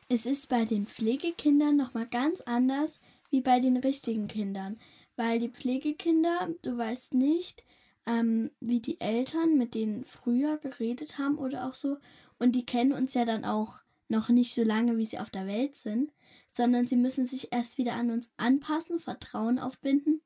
[0.08, 4.78] es ist bei den Pflegekindern nochmal ganz anders wie bei den richtigen Kindern
[5.18, 7.66] weil die Pflegekinder, du weißt nicht,
[8.06, 11.98] ähm, wie die Eltern mit denen früher geredet haben oder auch so.
[12.40, 15.48] Und die kennen uns ja dann auch noch nicht so lange, wie sie auf der
[15.48, 16.14] Welt sind,
[16.54, 20.22] sondern sie müssen sich erst wieder an uns anpassen, Vertrauen aufbinden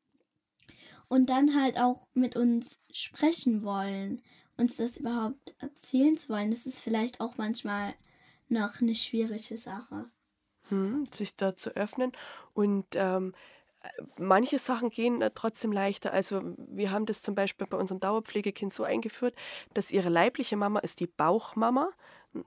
[1.07, 4.21] und dann halt auch mit uns sprechen wollen,
[4.55, 6.51] uns das überhaupt erzählen zu wollen.
[6.51, 7.95] Das ist vielleicht auch manchmal
[8.47, 10.05] noch eine schwierige Sache.
[10.69, 12.11] Hm, sich da zu öffnen
[12.53, 13.33] und ähm,
[14.17, 16.13] manche Sachen gehen äh, trotzdem leichter.
[16.13, 19.35] Also wir haben das zum Beispiel bei unserem Dauerpflegekind so eingeführt,
[19.73, 21.89] dass ihre leibliche Mama ist die Bauchmama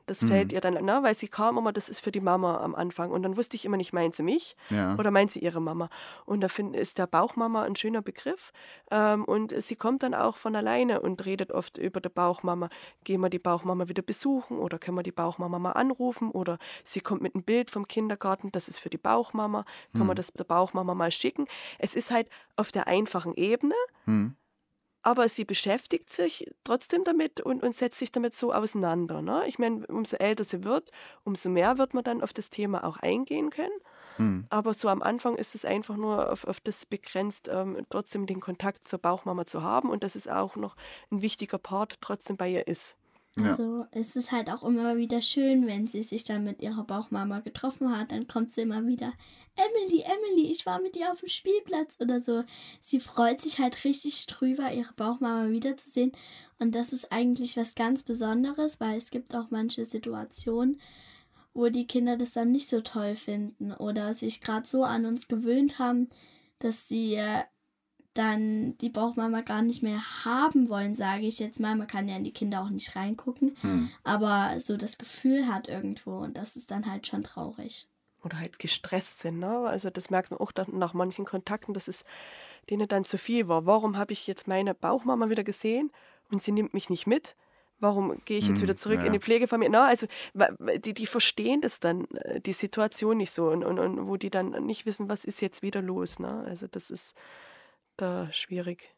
[0.06, 0.28] das mhm.
[0.28, 3.10] fällt ihr dann, ne, weil sie kam immer, das ist für die Mama am Anfang.
[3.10, 4.94] Und dann wusste ich immer nicht, meint sie mich ja.
[4.96, 5.90] oder meint sie ihre Mama.
[6.24, 8.52] Und da find, ist der Bauchmama ein schöner Begriff.
[8.90, 12.68] Ähm, und sie kommt dann auch von alleine und redet oft über die Bauchmama.
[13.04, 16.30] Gehen wir die Bauchmama wieder besuchen oder können wir die Bauchmama mal anrufen?
[16.30, 19.64] Oder sie kommt mit einem Bild vom Kindergarten, das ist für die Bauchmama.
[19.92, 20.06] Kann mhm.
[20.08, 21.46] man das der Bauchmama mal schicken?
[21.78, 23.74] Es ist halt auf der einfachen Ebene.
[24.06, 24.36] Mhm
[25.04, 29.20] aber sie beschäftigt sich trotzdem damit und, und setzt sich damit so auseinander.
[29.20, 29.44] Ne?
[29.46, 30.90] Ich meine, umso älter sie wird,
[31.24, 33.78] umso mehr wird man dann auf das Thema auch eingehen können.
[34.16, 34.46] Mhm.
[34.48, 38.40] Aber so am Anfang ist es einfach nur auf, auf das begrenzt, ähm, trotzdem den
[38.40, 40.74] Kontakt zur Bauchmama zu haben und dass es auch noch
[41.10, 42.96] ein wichtiger Part trotzdem bei ihr ist.
[43.36, 43.88] Also ja.
[43.90, 47.96] es ist halt auch immer wieder schön, wenn sie sich dann mit ihrer Bauchmama getroffen
[47.96, 49.12] hat, dann kommt sie immer wieder,
[49.56, 52.42] Emily, Emily, ich war mit dir auf dem Spielplatz oder so.
[52.80, 56.12] Sie freut sich halt richtig drüber, ihre Bauchmama wiederzusehen.
[56.58, 60.80] Und das ist eigentlich was ganz Besonderes, weil es gibt auch manche Situationen,
[61.52, 65.28] wo die Kinder das dann nicht so toll finden oder sich gerade so an uns
[65.28, 66.08] gewöhnt haben,
[66.58, 67.44] dass sie äh,
[68.14, 71.74] dann die Bauchmama gar nicht mehr haben wollen, sage ich jetzt mal.
[71.74, 73.90] Man kann ja in die Kinder auch nicht reingucken, hm.
[74.04, 77.88] aber so das Gefühl hat irgendwo und das ist dann halt schon traurig.
[78.22, 79.38] Oder halt gestresst sind.
[79.38, 79.58] Ne?
[79.58, 82.04] Also das merkt man auch dann nach manchen Kontakten, dass es
[82.70, 83.66] denen dann zu viel war.
[83.66, 85.90] Warum habe ich jetzt meine Bauchmama wieder gesehen
[86.30, 87.36] und sie nimmt mich nicht mit?
[87.80, 89.06] Warum gehe ich jetzt hm, wieder zurück ja.
[89.06, 89.70] in die Pflegefamilie?
[89.70, 90.06] Na, also
[90.78, 94.30] die, die verstehen das dann, äh, die Situation nicht so und, und, und wo die
[94.30, 96.18] dann nicht wissen, was ist jetzt wieder los.
[96.18, 96.44] Ne?
[96.46, 97.14] Also das ist
[97.96, 98.94] da schwierig.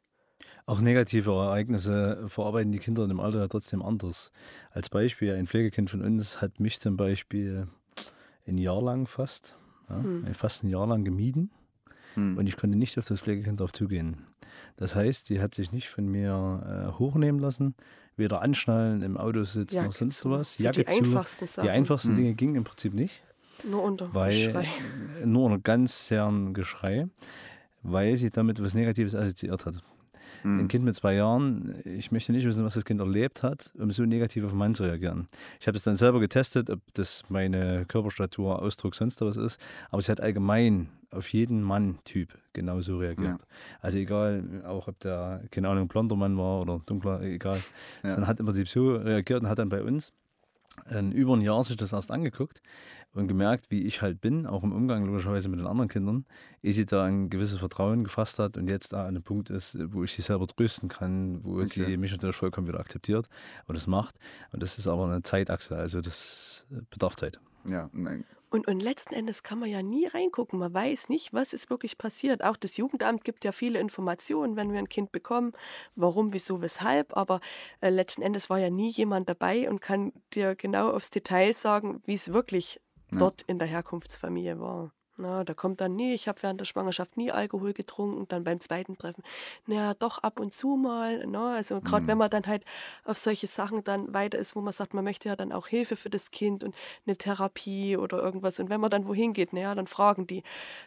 [0.66, 4.32] Auch negative Ereignisse verarbeiten die Kinder in dem Alter ja trotzdem anders.
[4.72, 7.68] Als Beispiel, ein Pflegekind von uns hat mich zum Beispiel
[8.46, 9.56] ein Jahr lang fast,
[9.88, 10.26] ja, hm.
[10.34, 11.50] fast ein Jahr lang gemieden
[12.14, 12.36] hm.
[12.36, 14.26] und ich konnte nicht auf das Pflegekind drauf zugehen.
[14.76, 17.74] Das heißt, die hat sich nicht von mir äh, hochnehmen lassen,
[18.16, 20.56] weder anschnallen, im Auto sitzen Jacke noch sonst was.
[20.56, 20.98] So Jacke die zu.
[20.98, 21.64] Einfachsten Sachen.
[21.64, 22.16] Die einfachsten hm.
[22.16, 23.22] Dinge gingen im Prinzip nicht.
[23.64, 24.68] Nur unter weil, Geschrei.
[25.24, 27.08] Nur unter ganz sehr Geschrei,
[27.90, 29.82] weil sie damit was Negatives assoziiert hat.
[30.42, 30.60] Mhm.
[30.60, 33.90] Ein Kind mit zwei Jahren, ich möchte nicht wissen, was das Kind erlebt hat, um
[33.90, 35.28] so negativ auf einen Mann zu reagieren.
[35.60, 39.60] Ich habe es dann selber getestet, ob das meine Körperstatur, Ausdruck, sonst was ist.
[39.90, 43.40] Aber sie hat allgemein auf jeden Mann-Typ genauso reagiert.
[43.40, 43.46] Ja.
[43.80, 47.60] Also egal, auch ob der, keine Ahnung, blonder Mann war oder dunkler, egal.
[48.02, 48.10] Ja.
[48.10, 50.12] Sondern hat im Prinzip so reagiert und hat dann bei uns
[50.84, 52.60] ein, über ein Jahr sich das erst angeguckt
[53.16, 56.26] und gemerkt, wie ich halt bin, auch im Umgang logischerweise mit den anderen Kindern,
[56.62, 59.78] ehe sie da ein gewisses Vertrauen gefasst hat und jetzt da an einem Punkt ist,
[59.92, 61.84] wo ich sie selber trösten kann, wo okay.
[61.86, 63.28] sie mich natürlich vollkommen wieder akzeptiert
[63.66, 64.18] und das macht.
[64.52, 67.40] Und das ist aber eine Zeitachse, also das bedarf Zeit.
[67.64, 68.24] Ja, nein.
[68.48, 70.58] Und, und letzten Endes kann man ja nie reingucken.
[70.58, 72.44] Man weiß nicht, was ist wirklich passiert.
[72.44, 75.52] Auch das Jugendamt gibt ja viele Informationen, wenn wir ein Kind bekommen,
[75.96, 77.16] warum, wieso, weshalb.
[77.16, 77.40] Aber
[77.80, 82.02] äh, letzten Endes war ja nie jemand dabei und kann dir genau aufs Detail sagen,
[82.06, 83.18] wie es wirklich ja.
[83.18, 84.92] dort in der Herkunftsfamilie war.
[85.18, 88.60] Na, da kommt dann, nee, ich habe während der Schwangerschaft nie Alkohol getrunken, dann beim
[88.60, 89.22] zweiten Treffen,
[89.64, 91.26] naja, doch ab und zu mal.
[91.26, 92.08] Na, also gerade mhm.
[92.08, 92.64] wenn man dann halt
[93.04, 95.96] auf solche Sachen dann weiter ist, wo man sagt, man möchte ja dann auch Hilfe
[95.96, 96.74] für das Kind und
[97.06, 98.60] eine Therapie oder irgendwas.
[98.60, 100.42] Und wenn man dann wohin geht, naja, dann fragen die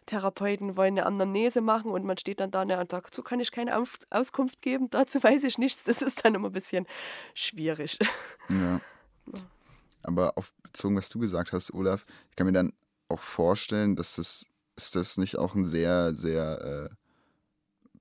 [0.05, 3.51] Therapeuten, wollen eine Anamnese machen und man steht dann da naja, und dazu kann ich
[3.51, 5.85] keine Auskunft geben, dazu weiß ich nichts.
[5.85, 6.85] Das ist dann immer ein bisschen
[7.33, 7.97] schwierig.
[8.49, 8.79] Ja.
[10.03, 12.73] Aber auf bezogen, was du gesagt hast, Olaf, ich kann mir dann
[13.09, 16.95] auch vorstellen, dass das, ist das nicht auch ein sehr, sehr, äh,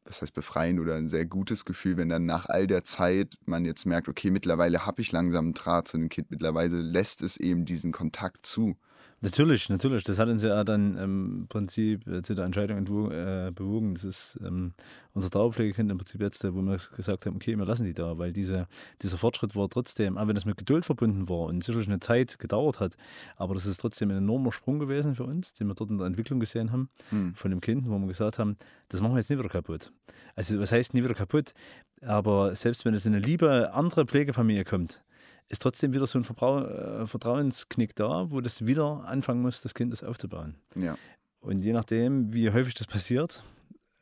[0.04, 3.64] was heißt befreiend oder ein sehr gutes Gefühl, wenn dann nach all der Zeit man
[3.64, 7.36] jetzt merkt, okay, mittlerweile habe ich langsam einen Draht zu dem Kind, mittlerweile lässt es
[7.36, 8.76] eben diesen Kontakt zu.
[9.20, 10.04] Natürlich, natürlich.
[10.04, 13.94] Das hat uns ja dann im Prinzip äh, zu der Entscheidung äh, bewogen.
[13.94, 14.74] Das ist ähm,
[15.12, 18.32] unser Dauerpflegekind im Prinzip jetzt, wo wir gesagt haben, okay, wir lassen die da, weil
[18.32, 18.68] diese,
[19.02, 22.38] dieser Fortschritt war trotzdem, auch wenn das mit Geduld verbunden war und sicherlich eine Zeit
[22.38, 22.96] gedauert hat,
[23.36, 26.06] aber das ist trotzdem ein enormer Sprung gewesen für uns, den wir dort in der
[26.06, 27.34] Entwicklung gesehen haben hm.
[27.34, 28.56] von dem Kind, wo wir gesagt haben,
[28.88, 29.92] das machen wir jetzt nie wieder kaputt.
[30.36, 31.54] Also was heißt nie wieder kaputt?
[32.02, 35.02] Aber selbst wenn es in eine liebe andere Pflegefamilie kommt,
[35.48, 39.74] ist trotzdem wieder so ein Verbrau äh, Vertrauensknick da, wo das wieder anfangen muss, das
[39.74, 40.56] Kind das aufzubauen.
[40.74, 40.96] Ja.
[41.40, 43.44] Und je nachdem, wie häufig das passiert,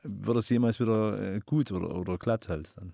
[0.02, 2.92] wird es jemals wieder äh, gut oder, oder glatt halt dann.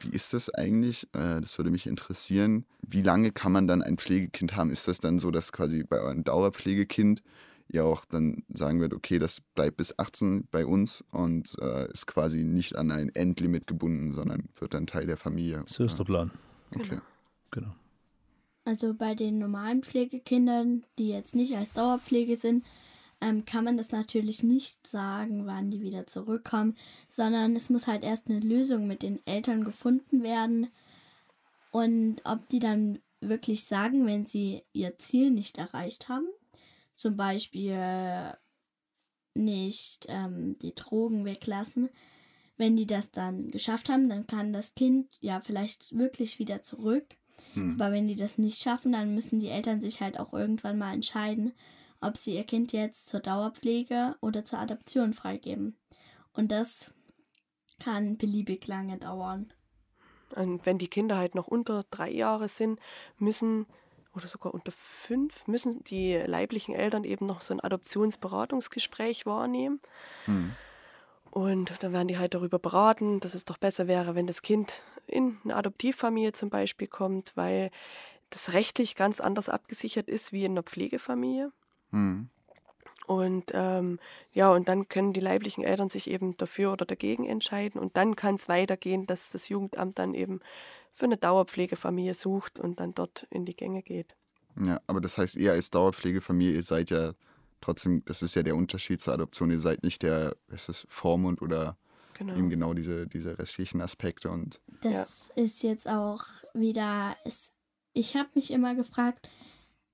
[0.00, 1.04] Wie ist das eigentlich?
[1.14, 2.64] Äh, das würde mich interessieren.
[2.82, 4.70] Wie lange kann man dann ein Pflegekind haben?
[4.70, 7.22] Ist das dann so, dass quasi bei eurem Dauerpflegekind
[7.68, 12.06] ihr auch dann sagen wird, okay, das bleibt bis 18 bei uns und äh, ist
[12.06, 15.62] quasi nicht an ein Endlimit gebunden, sondern wird dann Teil der Familie?
[15.66, 16.30] So ist der Plan.
[16.74, 16.98] Okay.
[17.54, 17.72] Genau.
[18.64, 22.64] Also bei den normalen Pflegekindern, die jetzt nicht als Dauerpflege sind,
[23.20, 26.74] ähm, kann man das natürlich nicht sagen, wann die wieder zurückkommen,
[27.06, 30.66] sondern es muss halt erst eine Lösung mit den Eltern gefunden werden.
[31.70, 36.26] Und ob die dann wirklich sagen, wenn sie ihr Ziel nicht erreicht haben,
[36.96, 38.34] zum Beispiel
[39.34, 41.88] nicht ähm, die Drogen weglassen,
[42.56, 47.16] wenn die das dann geschafft haben, dann kann das Kind ja vielleicht wirklich wieder zurück.
[47.54, 47.80] Hm.
[47.80, 50.94] Aber wenn die das nicht schaffen, dann müssen die Eltern sich halt auch irgendwann mal
[50.94, 51.52] entscheiden,
[52.00, 55.76] ob sie ihr Kind jetzt zur Dauerpflege oder zur Adoption freigeben.
[56.32, 56.92] Und das
[57.82, 59.52] kann beliebig lange dauern.
[60.34, 62.80] Und wenn die Kinder halt noch unter drei Jahre sind,
[63.18, 63.66] müssen
[64.14, 69.80] oder sogar unter fünf, müssen die leiblichen Eltern eben noch so ein Adoptionsberatungsgespräch wahrnehmen.
[70.26, 70.54] Hm.
[71.30, 74.82] Und da werden die halt darüber beraten, dass es doch besser wäre, wenn das Kind
[75.06, 77.70] in eine Adoptivfamilie zum Beispiel kommt, weil
[78.30, 81.52] das rechtlich ganz anders abgesichert ist wie in einer Pflegefamilie.
[81.90, 82.28] Hm.
[83.06, 83.98] Und ähm,
[84.32, 87.80] ja, und dann können die leiblichen Eltern sich eben dafür oder dagegen entscheiden.
[87.80, 90.40] Und dann kann es weitergehen, dass das Jugendamt dann eben
[90.94, 94.16] für eine Dauerpflegefamilie sucht und dann dort in die Gänge geht.
[94.58, 97.12] Ja, aber das heißt, ihr als Dauerpflegefamilie, ihr seid ja
[97.60, 101.42] trotzdem, das ist ja der Unterschied zur Adoption, ihr seid nicht der, ist es Vormund
[101.42, 101.76] oder
[102.14, 102.36] genau.
[102.36, 104.30] eben genau diese, diese restlichen Aspekte.
[104.30, 105.42] Und das ja.
[105.42, 107.52] ist jetzt auch wieder, ist,
[107.92, 109.28] ich habe mich immer gefragt,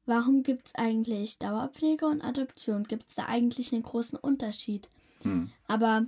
[0.06, 2.84] warum gibt es eigentlich Dauerpflege und Adoption?
[2.84, 4.88] Gibt es da eigentlich einen großen Unterschied?
[5.22, 5.50] Hm.
[5.66, 6.06] Aber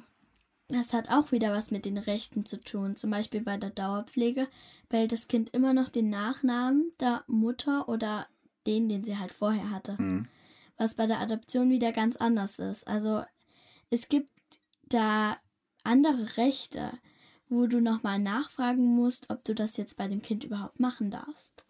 [0.68, 2.96] das hat auch wieder was mit den Rechten zu tun.
[2.96, 4.48] Zum Beispiel bei der Dauerpflege
[4.88, 8.26] behält das Kind immer noch den Nachnamen der Mutter oder
[8.66, 9.98] den, den sie halt vorher hatte.
[9.98, 10.28] Hm.
[10.78, 12.88] Was bei der Adoption wieder ganz anders ist.
[12.88, 13.22] Also
[13.90, 14.30] es gibt
[14.88, 15.36] da
[15.84, 16.92] andere Rechte,
[17.48, 21.64] wo du nochmal nachfragen musst, ob du das jetzt bei dem Kind überhaupt machen darfst.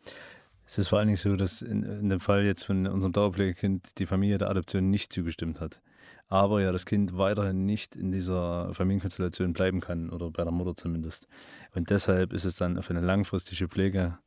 [0.64, 3.98] Es ist vor allen Dingen so, dass in, in dem Fall jetzt von unserem Dauerpflegekind
[3.98, 5.82] die Familie der Adoption nicht zugestimmt hat.
[6.28, 10.74] Aber ja, das Kind weiterhin nicht in dieser Familienkonstellation bleiben kann oder bei der Mutter
[10.74, 11.26] zumindest.
[11.74, 14.18] Und deshalb ist es dann auf eine langfristige Pflege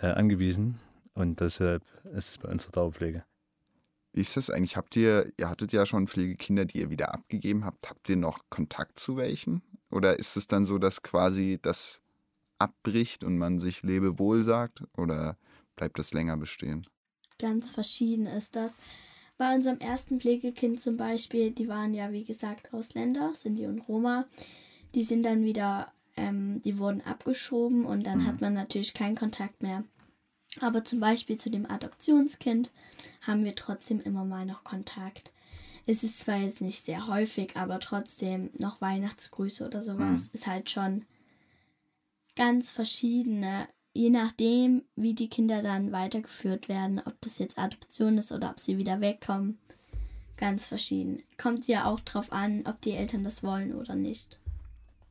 [0.00, 0.80] äh, angewiesen
[1.14, 3.24] und deshalb ist es bei unserer Dauerpflege.
[4.14, 4.76] Wie ist das eigentlich?
[4.76, 7.90] Habt ihr, ihr hattet ja schon Pflegekinder, die ihr wieder abgegeben habt.
[7.90, 9.60] Habt ihr noch Kontakt zu welchen?
[9.90, 12.00] Oder ist es dann so, dass quasi das
[12.58, 14.84] abbricht und man sich Lebewohl sagt?
[14.96, 15.36] Oder
[15.74, 16.86] bleibt das länger bestehen?
[17.40, 18.76] Ganz verschieden ist das.
[19.36, 24.26] Bei unserem ersten Pflegekind zum Beispiel, die waren ja wie gesagt Ausländer, Sinti und Roma.
[24.94, 28.26] Die sind dann wieder, ähm, die wurden abgeschoben und dann mhm.
[28.26, 29.82] hat man natürlich keinen Kontakt mehr.
[30.60, 32.70] Aber zum Beispiel zu dem Adoptionskind
[33.22, 35.30] haben wir trotzdem immer mal noch Kontakt.
[35.86, 40.30] Es ist zwar jetzt nicht sehr häufig, aber trotzdem noch Weihnachtsgrüße oder sowas mhm.
[40.32, 41.04] ist halt schon
[42.36, 48.32] ganz verschiedene, je nachdem, wie die Kinder dann weitergeführt werden, ob das jetzt Adoption ist
[48.32, 49.58] oder ob sie wieder wegkommen.
[50.36, 51.22] Ganz verschieden.
[51.38, 54.38] Kommt ja auch drauf an, ob die Eltern das wollen oder nicht.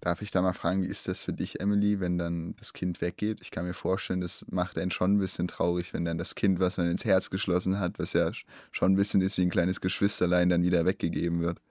[0.04, 3.00] Darf ich da mal fragen, wie ist das für dich, Emily, wenn dann das Kind
[3.00, 3.40] weggeht?
[3.42, 6.60] Ich kann mir vorstellen, das macht einen schon ein bisschen traurig, wenn dann das Kind,
[6.60, 8.30] was man ins Herz geschlossen hat, was ja
[8.74, 11.62] schon ein bisschen ist wie ein kleines Geschwisterlein, dann wieder weggegeben wird.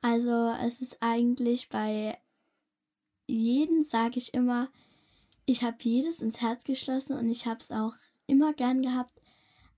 [0.00, 2.16] Also es ist eigentlich bei
[3.26, 4.70] jedem, sage ich immer,
[5.44, 9.12] ich habe jedes ins Herz geschlossen und ich habe es auch immer gern gehabt.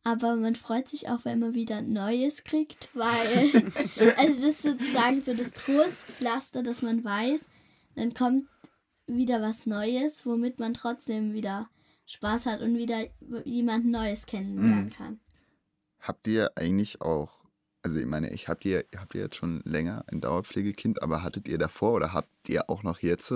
[0.04, 3.50] Aber man freut sich auch, wenn man wieder Neues kriegt, weil,
[4.16, 7.48] also das ist sozusagen so das Trostpflaster, dass man weiß,
[7.96, 8.44] dann kommt
[9.06, 11.68] wieder was Neues, womit man trotzdem wieder
[12.06, 13.06] Spaß hat und wieder
[13.44, 14.90] jemand Neues kennenlernen mhm.
[14.90, 15.20] kann.
[16.00, 17.44] Habt ihr eigentlich auch,
[17.82, 21.48] also ich meine, ich habt ihr, habt ihr jetzt schon länger ein Dauerpflegekind, aber hattet
[21.48, 23.32] ihr davor oder habt ihr auch noch jetzt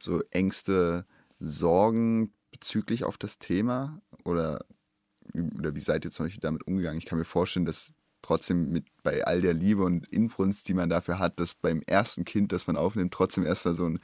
[0.00, 1.04] so Ängste,
[1.40, 4.00] Sorgen bezüglich auf das Thema?
[4.24, 4.64] Oder,
[5.34, 6.98] oder wie seid ihr zum Beispiel damit umgegangen?
[6.98, 10.88] Ich kann mir vorstellen, dass trotzdem mit bei all der Liebe und Inbrunst, die man
[10.88, 14.00] dafür hat, dass beim ersten Kind, das man aufnimmt, trotzdem erstmal so ein,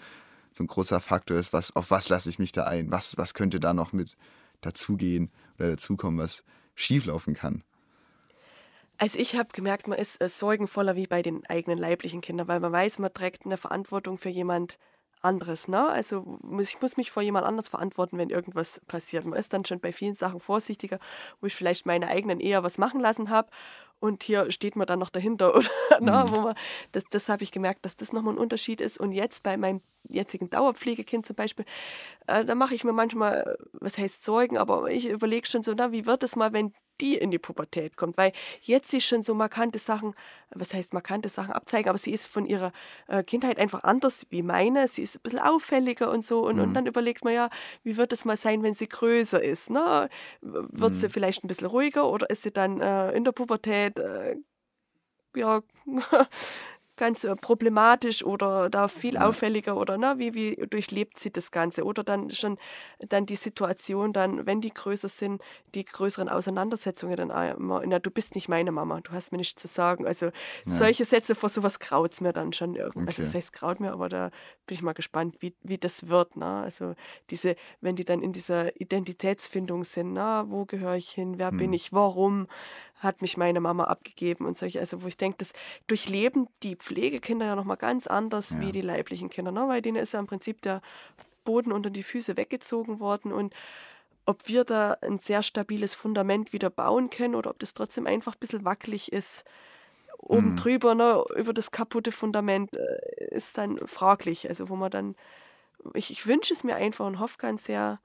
[0.53, 2.91] so ein großer Faktor ist, was, auf was lasse ich mich da ein?
[2.91, 4.17] Was, was könnte da noch mit
[4.61, 7.63] dazugehen oder dazukommen, was schieflaufen kann?
[8.99, 12.61] Also ich habe gemerkt, man ist äh, sorgenvoller wie bei den eigenen leiblichen Kindern, weil
[12.61, 14.79] man weiß, man trägt eine Verantwortung für jemand
[15.23, 15.69] anderes.
[15.69, 15.89] Ne?
[15.89, 19.25] Also ich muss mich vor jemand anders verantworten, wenn irgendwas passiert.
[19.25, 20.99] Man ist dann schon bei vielen Sachen vorsichtiger,
[21.41, 23.51] wo ich vielleicht meine eigenen eher was machen lassen habe
[23.99, 25.55] und hier steht man dann noch dahinter.
[25.57, 25.69] Oder,
[26.01, 26.37] ne, mhm.
[26.37, 26.55] wo man,
[26.93, 28.99] das das habe ich gemerkt, dass das nochmal ein Unterschied ist.
[28.99, 31.65] Und jetzt bei meinem jetzigen Dauerpflegekind zum Beispiel,
[32.27, 35.93] äh, da mache ich mir manchmal, was heißt Sorgen, aber ich überlege schon so, na,
[35.93, 38.33] wie wird es mal, wenn die in die Pubertät kommt, weil
[38.63, 40.15] jetzt sie schon so markante Sachen,
[40.51, 42.73] was heißt markante Sachen abzeigen, aber sie ist von ihrer
[43.09, 46.63] äh, Kindheit einfach anders wie meine, sie ist ein bisschen auffälliger und so und, mhm.
[46.63, 47.51] und dann überlegt man ja,
[47.83, 50.09] wie wird es mal sein, wenn sie größer ist, ne?
[50.41, 50.97] Wird mhm.
[50.97, 54.37] sie vielleicht ein bisschen ruhiger oder ist sie dann äh, in der Pubertät äh,
[55.37, 55.61] ja,
[56.97, 61.85] ganz äh, problematisch oder da viel auffälliger oder na, wie, wie durchlebt sie das Ganze?
[61.85, 62.59] Oder dann schon
[63.09, 65.43] dann die Situation, dann, wenn die größer sind,
[65.75, 69.61] die größeren Auseinandersetzungen dann immer, na, du bist nicht meine Mama, du hast mir nichts
[69.61, 70.07] zu sagen.
[70.07, 70.33] Also ja.
[70.67, 73.01] solche Sätze, vor sowas graut es mir dann schon irgendwie.
[73.01, 73.23] Also okay.
[73.23, 74.31] Also das heißt graut mir, aber da
[74.67, 76.37] bin ich mal gespannt, wie, wie das wird.
[76.37, 76.63] Na?
[76.63, 76.95] Also
[77.31, 81.59] diese, wenn die dann in dieser Identitätsfindung sind, na, wo gehöre ich hin, wer hm.
[81.59, 82.47] bin ich, warum,
[82.99, 85.53] hat mich meine Mama abgegeben und solche, also wo ich denke, das
[85.87, 88.61] durchleben die Pflegekinder ja nochmal ganz anders ja.
[88.61, 89.69] wie die leiblichen Kinder, ne?
[89.69, 90.81] weil denen ist ja im Prinzip der
[91.45, 93.55] Boden unter die Füße weggezogen worden und
[94.27, 98.35] ob wir da ein sehr stabiles Fundament wieder bauen können oder ob das trotzdem einfach
[98.35, 99.45] ein bisschen wackelig ist.
[100.19, 100.57] Oben mhm.
[100.57, 104.49] drüber, ne, über das kaputte Fundament, äh, ist dann fraglich.
[104.49, 105.15] Also, wo man dann,
[105.95, 108.01] ich, ich wünsche es mir einfach und hoffe ganz sehr,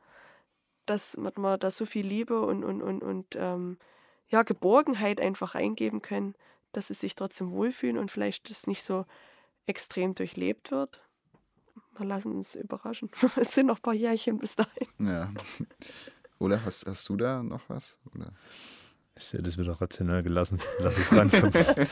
[0.85, 3.77] dass man, man da so viel Liebe und, und, und, und ähm,
[4.31, 6.35] ja, Geborgenheit einfach eingeben können,
[6.71, 9.05] dass sie sich trotzdem wohlfühlen und vielleicht das nicht so
[9.65, 11.01] extrem durchlebt wird.
[11.97, 13.09] Wir lassen uns überraschen.
[13.35, 14.87] Es sind noch ein paar Jährchen bis dahin.
[14.99, 15.31] Ja.
[16.39, 17.97] Oder hast, hast du da noch was?
[18.15, 18.33] Oder?
[19.15, 20.59] Ich sehe das wieder rational gelassen.
[20.79, 21.53] Lass es rankommen.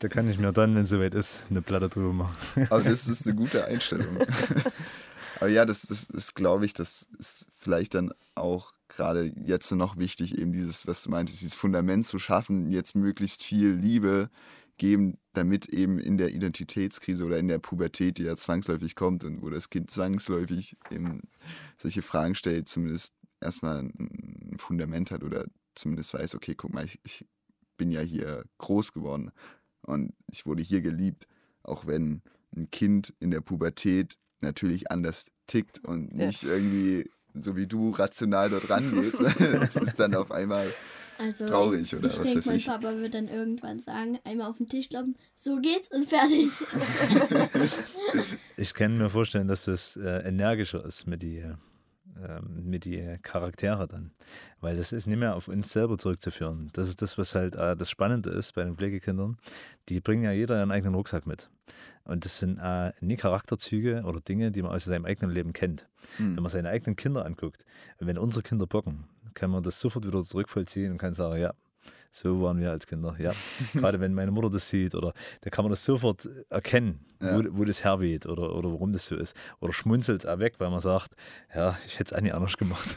[0.00, 2.66] da kann ich mir dann, wenn es soweit ist, eine Platte drüber machen.
[2.70, 4.18] Aber das ist eine gute Einstellung.
[5.40, 9.96] Aber ja, das, das ist, glaube ich, das ist vielleicht dann auch gerade jetzt noch
[9.96, 14.30] wichtig, eben dieses, was du meintest, dieses Fundament zu schaffen, jetzt möglichst viel Liebe
[14.76, 19.42] geben, damit eben in der Identitätskrise oder in der Pubertät, die ja zwangsläufig kommt und
[19.42, 21.22] wo das Kind zwangsläufig eben
[21.76, 26.98] solche Fragen stellt, zumindest erstmal ein Fundament hat oder zumindest weiß, okay, guck mal, ich,
[27.04, 27.26] ich
[27.76, 29.32] bin ja hier groß geworden
[29.82, 31.26] und ich wurde hier geliebt,
[31.62, 32.22] auch wenn
[32.56, 36.50] ein Kind in der Pubertät natürlich anders tickt und nicht ja.
[36.50, 40.66] irgendwie so wie du rational dort rangehst, das ist dann auf einmal
[41.18, 42.66] also, traurig oder ich was denk, weiß ich.
[42.66, 46.50] Mein Papa wird dann irgendwann sagen, einmal auf den Tisch kloppen, so geht's und fertig.
[48.56, 51.44] ich kann mir vorstellen, dass das äh, energischer ist mit die
[52.22, 54.12] ähm, mit die Charaktere dann.
[54.60, 56.68] Weil das ist nicht mehr auf uns selber zurückzuführen.
[56.72, 59.36] Das ist das, was halt äh, das Spannende ist bei den Pflegekindern.
[59.88, 61.50] Die bringen ja jeder ihren eigenen Rucksack mit.
[62.04, 65.88] Und das sind äh, nie Charakterzüge oder Dinge, die man aus seinem eigenen Leben kennt.
[66.18, 66.36] Mhm.
[66.36, 67.64] Wenn man seine eigenen Kinder anguckt,
[67.98, 71.54] wenn unsere Kinder bocken, kann man das sofort wieder zurückvollziehen und kann sagen, ja,
[72.14, 73.32] so waren wir als Kinder, ja.
[73.72, 77.36] Gerade wenn meine Mutter das sieht oder da kann man das sofort erkennen, ja.
[77.36, 79.36] wo, wo, das herweht oder, oder warum das so ist.
[79.58, 81.16] Oder schmunzelt es auch weg, weil man sagt,
[81.52, 82.96] ja, ich hätte es eigentlich anders gemacht.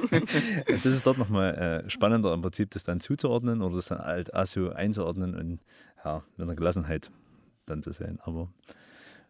[0.66, 4.32] das ist dort nochmal äh, spannender im Prinzip, das dann zuzuordnen oder das dann halt
[4.32, 5.60] auch so einzuordnen und
[6.02, 7.10] ja, mit einer Gelassenheit
[7.66, 8.18] dann zu sehen.
[8.22, 8.48] Aber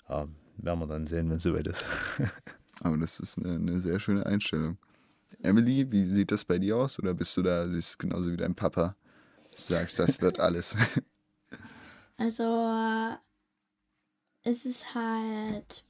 [0.08, 1.84] ja, werden wir dann sehen, wenn es soweit ist.
[2.80, 4.78] Aber das ist eine, eine sehr schöne Einstellung.
[5.42, 7.00] Emily, wie sieht das bei dir aus?
[7.00, 8.94] Oder bist du da, siehst du genauso wie dein Papa?
[9.64, 10.76] Sagst, das wird alles.
[12.18, 13.14] Also,
[14.42, 15.84] es ist halt,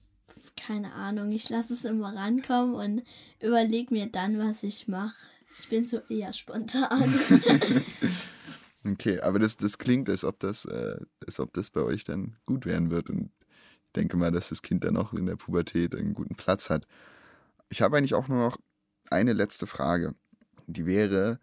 [0.57, 3.03] keine Ahnung, ich lasse es immer rankommen und
[3.41, 5.14] überlege mir dann, was ich mache.
[5.55, 7.14] Ich bin so eher spontan.
[8.85, 12.37] okay, aber das, das klingt, als ob das, äh, als ob das bei euch dann
[12.45, 13.09] gut werden wird.
[13.09, 13.31] Und
[13.87, 16.87] ich denke mal, dass das Kind dann auch in der Pubertät einen guten Platz hat.
[17.69, 18.59] Ich habe eigentlich auch nur noch
[19.11, 20.14] eine letzte Frage.
[20.67, 21.39] Die wäre,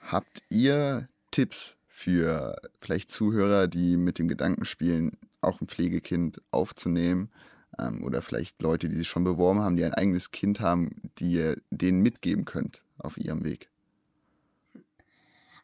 [0.00, 7.30] habt ihr Tipps für vielleicht Zuhörer, die mit dem Gedanken spielen, auch ein Pflegekind aufzunehmen?
[7.78, 11.32] Ähm, oder vielleicht Leute, die sich schon beworben haben, die ein eigenes Kind haben, die
[11.32, 13.70] ihr denen mitgeben könnt auf ihrem Weg?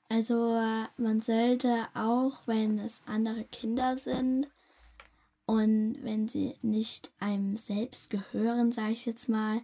[0.08, 0.60] Also
[0.96, 4.48] man sollte auch, wenn es andere Kinder sind
[5.46, 9.60] und wenn sie nicht einem selbst gehören, sage ich jetzt mal,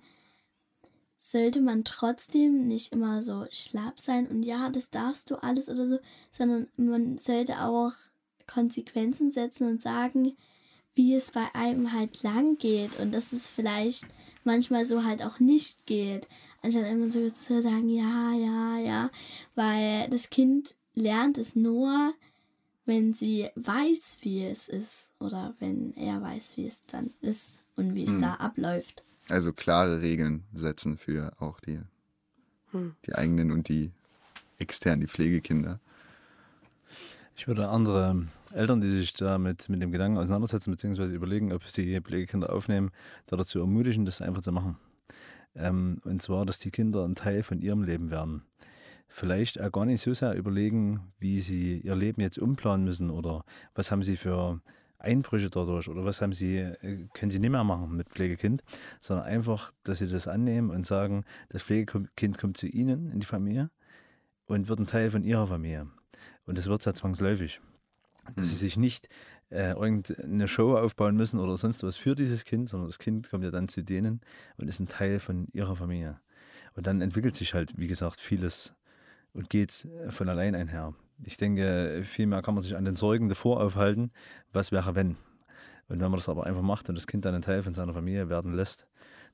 [1.21, 5.87] sollte man trotzdem nicht immer so schlapp sein und ja, das darfst du alles oder
[5.87, 5.99] so,
[6.33, 7.93] sondern man sollte auch
[8.47, 10.37] Konsequenzen setzen und sagen,
[10.95, 14.07] wie es bei einem halt lang geht und dass es vielleicht
[14.45, 16.27] manchmal so halt auch nicht geht,
[16.63, 19.11] anstatt immer so zu sagen, ja, ja, ja,
[19.55, 22.15] weil das Kind lernt es nur,
[22.87, 27.95] wenn sie weiß, wie es ist oder wenn er weiß, wie es dann ist und
[27.95, 28.21] wie es hm.
[28.21, 29.05] da abläuft.
[29.31, 31.81] Also klare Regeln setzen für auch die,
[32.73, 32.95] hm.
[33.07, 33.93] die eigenen und die
[34.59, 35.81] externen, die Pflegekinder.
[37.37, 42.01] Ich würde andere Eltern, die sich damit mit dem Gedanken auseinandersetzen, beziehungsweise überlegen, ob sie
[42.01, 42.91] Pflegekinder aufnehmen,
[43.29, 44.77] dazu ermutigen, das einfach zu machen.
[45.55, 48.43] Ähm, und zwar, dass die Kinder ein Teil von ihrem Leben werden.
[49.09, 53.45] Vielleicht auch gar nicht so sehr überlegen, wie sie ihr Leben jetzt umplanen müssen oder
[53.75, 54.61] was haben sie für
[55.01, 58.63] Einbrüche dadurch oder was haben sie, äh, können sie nicht mehr machen mit Pflegekind,
[59.01, 63.27] sondern einfach, dass sie das annehmen und sagen, das Pflegekind kommt zu ihnen in die
[63.27, 63.71] Familie
[64.47, 65.89] und wird ein Teil von ihrer Familie.
[66.47, 67.61] Und das wird ja zwangsläufig.
[68.37, 68.59] Dass sie mhm.
[68.59, 69.09] sich nicht
[69.51, 73.45] äh, irgendeine Show aufbauen müssen oder sonst was für dieses Kind, sondern das Kind kommt
[73.45, 74.21] ja dann zu denen
[74.57, 76.21] und ist ein Teil von ihrer Familie.
[76.75, 78.75] Und dann entwickelt sich halt, wie gesagt, vieles
[79.35, 83.29] und geht äh, von allein einher ich denke, vielmehr kann man sich an den Sorgen
[83.29, 84.11] davor aufhalten,
[84.53, 85.17] was wäre wenn.
[85.89, 87.93] Und wenn man das aber einfach macht und das Kind dann ein Teil von seiner
[87.93, 88.87] Familie werden lässt,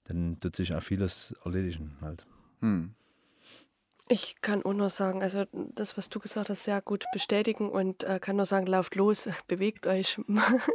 [0.04, 2.26] dann tut sich auch vieles erledigen halt.
[2.60, 2.94] Hm.
[4.08, 5.44] Ich kann auch nur sagen, also
[5.74, 9.28] das, was du gesagt hast, sehr gut bestätigen und äh, kann nur sagen, lauft los,
[9.48, 10.20] bewegt euch,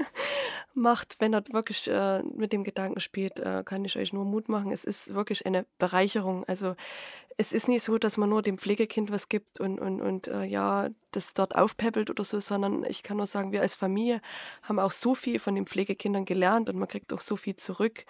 [0.74, 4.50] macht, wenn ihr wirklich äh, mit dem Gedanken spielt, äh, kann ich euch nur Mut
[4.50, 4.72] machen.
[4.72, 6.44] Es ist wirklich eine Bereicherung.
[6.44, 6.76] Also
[7.42, 10.44] es ist nicht so, dass man nur dem Pflegekind was gibt und, und, und äh,
[10.44, 14.22] ja, das dort aufpäppelt oder so, sondern ich kann nur sagen, wir als Familie
[14.64, 18.06] haben auch so viel von den Pflegekindern gelernt und man kriegt auch so viel zurück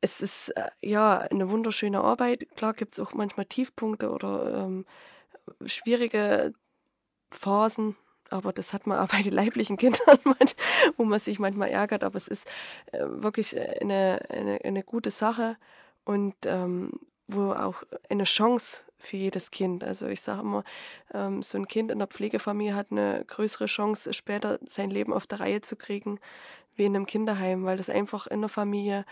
[0.00, 2.46] es ist äh, ja eine wunderschöne Arbeit.
[2.56, 4.86] Klar gibt es auch manchmal Tiefpunkte oder ähm,
[5.64, 6.52] schwierige
[7.30, 7.96] Phasen,
[8.30, 10.18] aber das hat man auch bei den leiblichen Kindern,
[10.96, 12.04] wo man sich manchmal ärgert.
[12.04, 12.46] Aber es ist
[12.92, 15.56] äh, wirklich eine, eine, eine gute Sache
[16.04, 16.92] und ähm,
[17.28, 19.84] wo auch eine Chance für jedes Kind.
[19.84, 20.64] Also ich sage immer,
[21.14, 25.26] ähm, so ein Kind in der Pflegefamilie hat eine größere Chance, später sein Leben auf
[25.26, 26.18] der Reihe zu kriegen,
[26.74, 29.04] wie in einem Kinderheim, weil das einfach in der Familie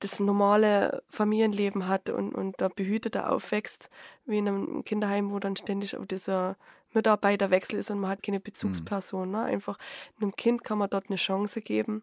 [0.00, 3.90] das normale Familienleben hat und, und da behüteter aufwächst,
[4.26, 6.56] wie in einem Kinderheim, wo dann ständig auf dieser
[6.92, 9.28] Mitarbeiterwechsel ist und man hat keine Bezugsperson.
[9.28, 9.34] Mhm.
[9.34, 9.42] Ne?
[9.42, 9.76] Einfach
[10.20, 12.02] einem Kind kann man dort eine Chance geben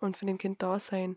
[0.00, 1.16] und für dem Kind da sein.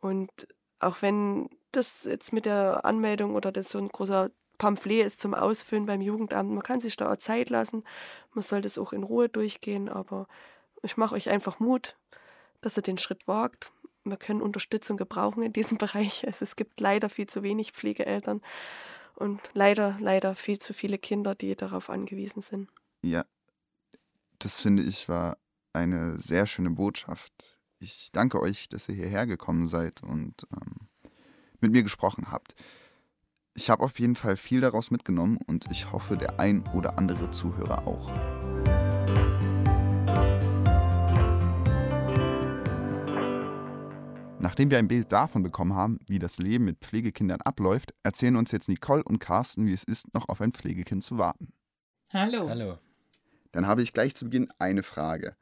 [0.00, 0.46] Und
[0.78, 5.34] auch wenn das jetzt mit der Anmeldung oder das so ein großer Pamphlet ist zum
[5.34, 7.84] Ausfüllen beim Jugendamt, man kann sich da auch Zeit lassen,
[8.32, 10.28] man soll das auch in Ruhe durchgehen, aber
[10.82, 11.96] ich mache euch einfach Mut,
[12.60, 13.72] dass ihr den Schritt wagt
[14.04, 16.26] wir können Unterstützung gebrauchen in diesem Bereich.
[16.26, 18.40] Also es gibt leider viel zu wenig Pflegeeltern
[19.14, 22.70] und leider, leider viel zu viele Kinder, die darauf angewiesen sind.
[23.02, 23.24] Ja,
[24.38, 25.38] das finde ich war
[25.72, 27.58] eine sehr schöne Botschaft.
[27.78, 30.88] Ich danke euch, dass ihr hierher gekommen seid und ähm,
[31.64, 32.54] mit mir gesprochen habt.
[33.54, 37.30] Ich habe auf jeden Fall viel daraus mitgenommen und ich hoffe, der ein oder andere
[37.30, 38.12] Zuhörer auch.
[44.40, 48.52] Nachdem wir ein Bild davon bekommen haben, wie das Leben mit Pflegekindern abläuft, erzählen uns
[48.52, 51.54] jetzt Nicole und Carsten, wie es ist, noch auf ein Pflegekind zu warten.
[52.12, 52.48] Hallo.
[52.50, 52.78] Hallo.
[53.52, 55.36] Dann habe ich gleich zu Beginn eine Frage,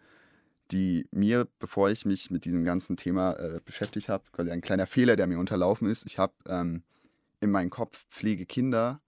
[0.72, 4.86] die mir, bevor ich mich mit diesem ganzen Thema äh, beschäftigt habe, quasi ein kleiner
[4.86, 6.06] Fehler, der mir unterlaufen ist.
[6.06, 6.82] Ich habe ähm,
[7.40, 9.00] in meinem Kopf Pflegekinder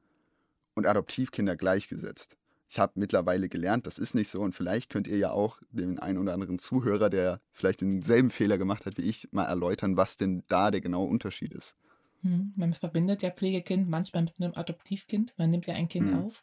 [0.75, 2.37] und Adoptivkinder gleichgesetzt
[2.75, 4.41] ich habe mittlerweile gelernt, das ist nicht so.
[4.41, 8.59] Und vielleicht könnt ihr ja auch den einen oder anderen Zuhörer, der vielleicht denselben Fehler
[8.59, 11.77] gemacht hat wie ich, mal erläutern, was denn da der genaue Unterschied ist.
[12.23, 15.35] Hm, man verbindet ja Pflegekind manchmal mit einem Adoptivkind.
[15.39, 16.25] Man nimmt ja ein Kind hm.
[16.25, 16.43] auf.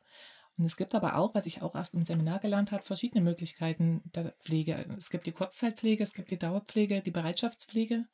[0.58, 4.02] Und es gibt aber auch, was ich auch erst im Seminar gelernt habe, verschiedene Möglichkeiten
[4.14, 4.86] der Pflege.
[4.98, 8.06] Es gibt die Kurzzeitpflege, es gibt die Dauerpflege, die Bereitschaftspflege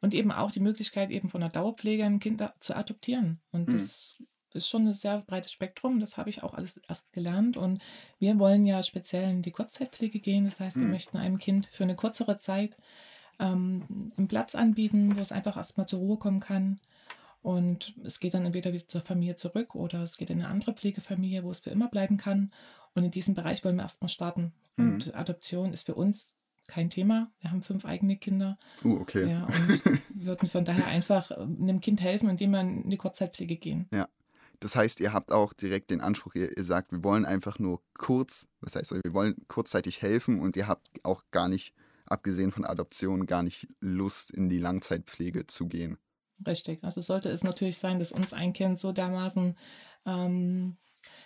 [0.00, 3.40] und eben auch die Möglichkeit, eben von der Dauerpflege ein Kind zu adoptieren.
[3.52, 3.74] Und hm.
[3.74, 4.16] das
[4.54, 6.00] ist schon ein sehr breites Spektrum.
[6.00, 7.56] Das habe ich auch alles erst gelernt.
[7.56, 7.82] Und
[8.18, 10.44] wir wollen ja speziell in die Kurzzeitpflege gehen.
[10.44, 10.90] Das heißt, wir mhm.
[10.90, 12.76] möchten einem Kind für eine kürzere Zeit
[13.38, 16.80] ähm, einen Platz anbieten, wo es einfach erstmal zur Ruhe kommen kann.
[17.42, 20.74] Und es geht dann entweder wieder zur Familie zurück oder es geht in eine andere
[20.74, 22.52] Pflegefamilie, wo es für immer bleiben kann.
[22.94, 24.52] Und in diesem Bereich wollen wir erstmal starten.
[24.76, 24.92] Mhm.
[24.92, 26.34] Und Adoption ist für uns
[26.68, 27.30] kein Thema.
[27.40, 28.58] Wir haben fünf eigene Kinder.
[28.84, 29.30] Uh, okay.
[29.30, 33.56] Ja, und würden von daher einfach ähm, einem Kind helfen, indem wir in die Kurzzeitpflege
[33.56, 33.88] gehen.
[33.92, 34.08] Ja.
[34.60, 37.80] Das heißt, ihr habt auch direkt den Anspruch, ihr, ihr sagt, wir wollen einfach nur
[37.94, 41.74] kurz, was heißt, wir wollen kurzzeitig helfen und ihr habt auch gar nicht,
[42.06, 45.96] abgesehen von Adoption, gar nicht Lust, in die Langzeitpflege zu gehen.
[46.46, 46.82] Richtig.
[46.84, 49.56] Also sollte es natürlich sein, dass uns ein Kind so dermaßen
[50.06, 50.76] ähm,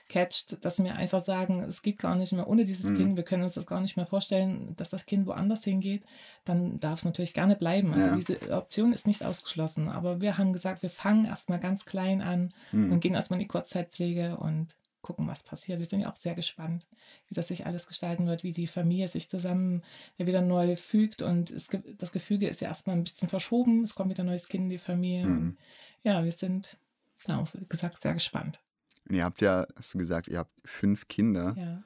[0.09, 2.97] catcht, dass wir einfach sagen, es geht gar nicht mehr ohne dieses mhm.
[2.97, 6.05] Kind, wir können uns das gar nicht mehr vorstellen, dass das Kind woanders hingeht,
[6.45, 7.93] dann darf es natürlich gerne bleiben.
[7.95, 8.17] Also ja.
[8.17, 9.89] diese Option ist nicht ausgeschlossen.
[9.89, 12.93] Aber wir haben gesagt, wir fangen erstmal ganz klein an mhm.
[12.93, 15.79] und gehen erstmal in die Kurzzeitpflege und gucken, was passiert.
[15.79, 16.87] Wir sind ja auch sehr gespannt,
[17.29, 19.83] wie das sich alles gestalten wird, wie die Familie sich zusammen
[20.17, 21.23] wieder neu fügt.
[21.23, 23.85] Und es gibt, das Gefüge ist ja erstmal ein bisschen verschoben.
[23.85, 25.27] Es kommt wieder ein neues Kind in die Familie.
[25.27, 25.57] Mhm.
[26.05, 26.79] ja, wir sind,
[27.27, 28.61] ja, wie gesagt, sehr gespannt.
[29.09, 31.55] Und ihr habt ja, hast du gesagt, ihr habt fünf Kinder.
[31.59, 31.83] Ja.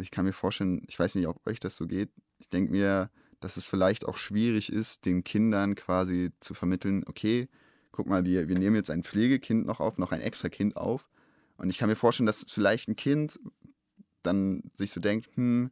[0.00, 2.10] Ich kann mir vorstellen, ich weiß nicht, ob euch das so geht.
[2.38, 3.10] Ich denke mir,
[3.40, 7.48] dass es vielleicht auch schwierig ist, den Kindern quasi zu vermitteln, okay,
[7.92, 11.08] guck mal, wir, wir nehmen jetzt ein Pflegekind noch auf, noch ein extra Kind auf.
[11.56, 13.38] Und ich kann mir vorstellen, dass vielleicht ein Kind
[14.22, 15.70] dann sich so denkt, hm,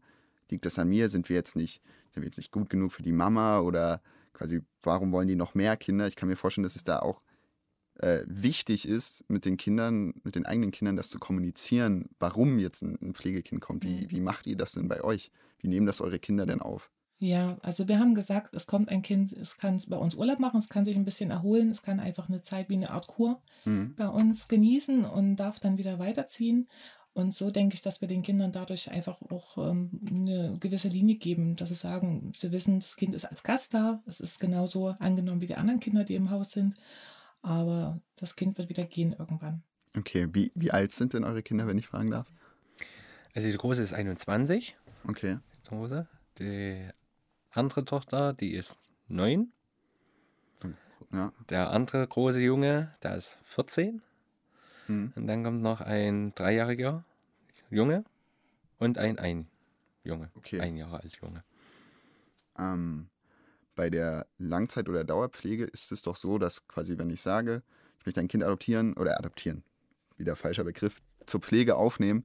[0.51, 1.09] liegt das an mir?
[1.09, 4.63] Sind wir jetzt nicht, sind wir jetzt nicht gut genug für die Mama oder quasi,
[4.83, 6.07] warum wollen die noch mehr Kinder?
[6.07, 7.23] Ich kann mir vorstellen, dass es da auch
[7.97, 12.83] äh, wichtig ist, mit den Kindern, mit den eigenen Kindern das zu kommunizieren, warum jetzt
[12.83, 13.85] ein, ein Pflegekind kommt.
[13.85, 14.11] Wie, mhm.
[14.11, 15.31] wie macht ihr das denn bei euch?
[15.59, 16.91] Wie nehmen das eure Kinder denn auf?
[17.19, 20.59] Ja, also wir haben gesagt, es kommt ein Kind, es kann bei uns Urlaub machen,
[20.59, 23.41] es kann sich ein bisschen erholen, es kann einfach eine Zeit wie eine Art Kur
[23.65, 23.95] mhm.
[23.97, 26.69] bei uns genießen und darf dann wieder weiterziehen.
[27.13, 31.15] Und so denke ich, dass wir den Kindern dadurch einfach auch ähm, eine gewisse Linie
[31.15, 34.89] geben, dass sie sagen, sie wissen, das Kind ist als Gast da, es ist genauso
[34.99, 36.75] angenommen wie die anderen Kinder, die im Haus sind
[37.45, 39.63] aber das Kind wird wieder gehen irgendwann.
[39.97, 42.27] Okay, wie, wie alt sind denn eure Kinder, wenn ich fragen darf?
[43.35, 44.77] Also die große ist 21.
[45.07, 45.39] Okay.
[45.57, 46.09] Die große.
[46.39, 46.89] Die
[47.57, 49.53] andere Tochter, die ist 9.
[51.13, 51.33] Ja.
[51.49, 54.03] Der andere große Junge, der ist 14.
[54.87, 55.13] Hm.
[55.15, 57.05] Und dann kommt noch ein dreijähriger
[57.71, 58.05] Junge
[58.79, 59.47] und ein ein
[60.03, 60.31] Junge.
[60.35, 60.61] Okay.
[60.61, 61.45] Ein Jahr alt Junge.
[62.59, 63.09] Ähm,
[63.75, 67.63] bei der Langzeit- oder Dauerpflege ist es doch so, dass quasi, wenn ich sage,
[68.01, 69.65] ich möchte ein Kind adoptieren oder adoptieren,
[70.17, 72.25] wieder falscher Begriff, zur Pflege aufnehmen,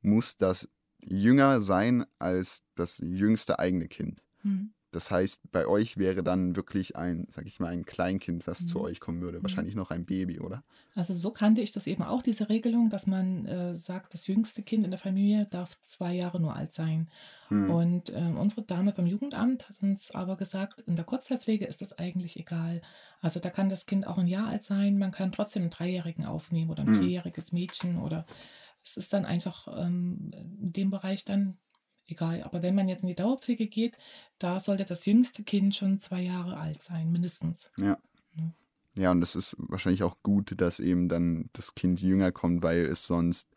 [0.00, 0.68] muss das
[1.00, 4.22] jünger sein als das jüngste eigene Kind.
[4.42, 4.72] Mhm.
[4.92, 8.66] Das heißt, bei euch wäre dann wirklich ein, sag ich mal, ein Kleinkind, was mhm.
[8.68, 9.38] zu euch kommen würde.
[9.38, 9.44] Mhm.
[9.44, 10.62] Wahrscheinlich noch ein Baby, oder?
[10.94, 14.62] Also so kannte ich das eben auch, diese Regelung, dass man äh, sagt, das jüngste
[14.62, 17.08] Kind in der Familie darf zwei Jahre nur alt sein.
[17.48, 17.70] Mhm.
[17.70, 21.98] Und äh, unsere Dame vom Jugendamt hat uns aber gesagt, in der Kurzzeitpflege ist das
[21.98, 22.82] eigentlich egal.
[23.22, 26.26] Also da kann das Kind auch ein Jahr alt sein, man kann trotzdem einen Dreijährigen
[26.26, 27.00] aufnehmen oder ein mhm.
[27.00, 28.26] vierjähriges Mädchen oder
[28.84, 31.56] es ist dann einfach ähm, in dem Bereich dann
[32.12, 32.42] egal.
[32.42, 33.98] Aber wenn man jetzt in die Dauerpflege geht,
[34.38, 37.70] da sollte das jüngste Kind schon zwei Jahre alt sein, mindestens.
[37.76, 37.98] Ja.
[38.94, 42.84] Ja, und das ist wahrscheinlich auch gut, dass eben dann das Kind jünger kommt, weil
[42.84, 43.48] es sonst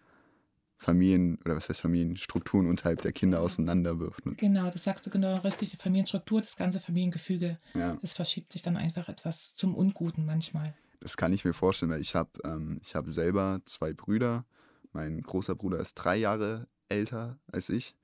[0.77, 4.25] Familien, oder was heißt Familienstrukturen unterhalb der Kinder auseinanderwirft.
[4.25, 4.35] Ne?
[4.35, 5.71] Genau, das sagst du genau richtig.
[5.71, 7.97] Die Familienstruktur, das ganze Familiengefüge, ja.
[8.01, 10.73] es verschiebt sich dann einfach etwas zum Unguten manchmal.
[10.99, 14.45] Das kann ich mir vorstellen, weil ich habe ähm, hab selber zwei Brüder.
[14.91, 17.95] Mein großer Bruder ist drei Jahre älter als ich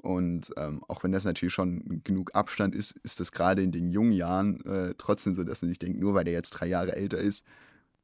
[0.00, 3.88] Und ähm, auch wenn das natürlich schon genug Abstand ist, ist das gerade in den
[3.88, 6.94] jungen Jahren äh, trotzdem so, dass man sich denkt, nur weil der jetzt drei Jahre
[6.94, 7.44] älter ist,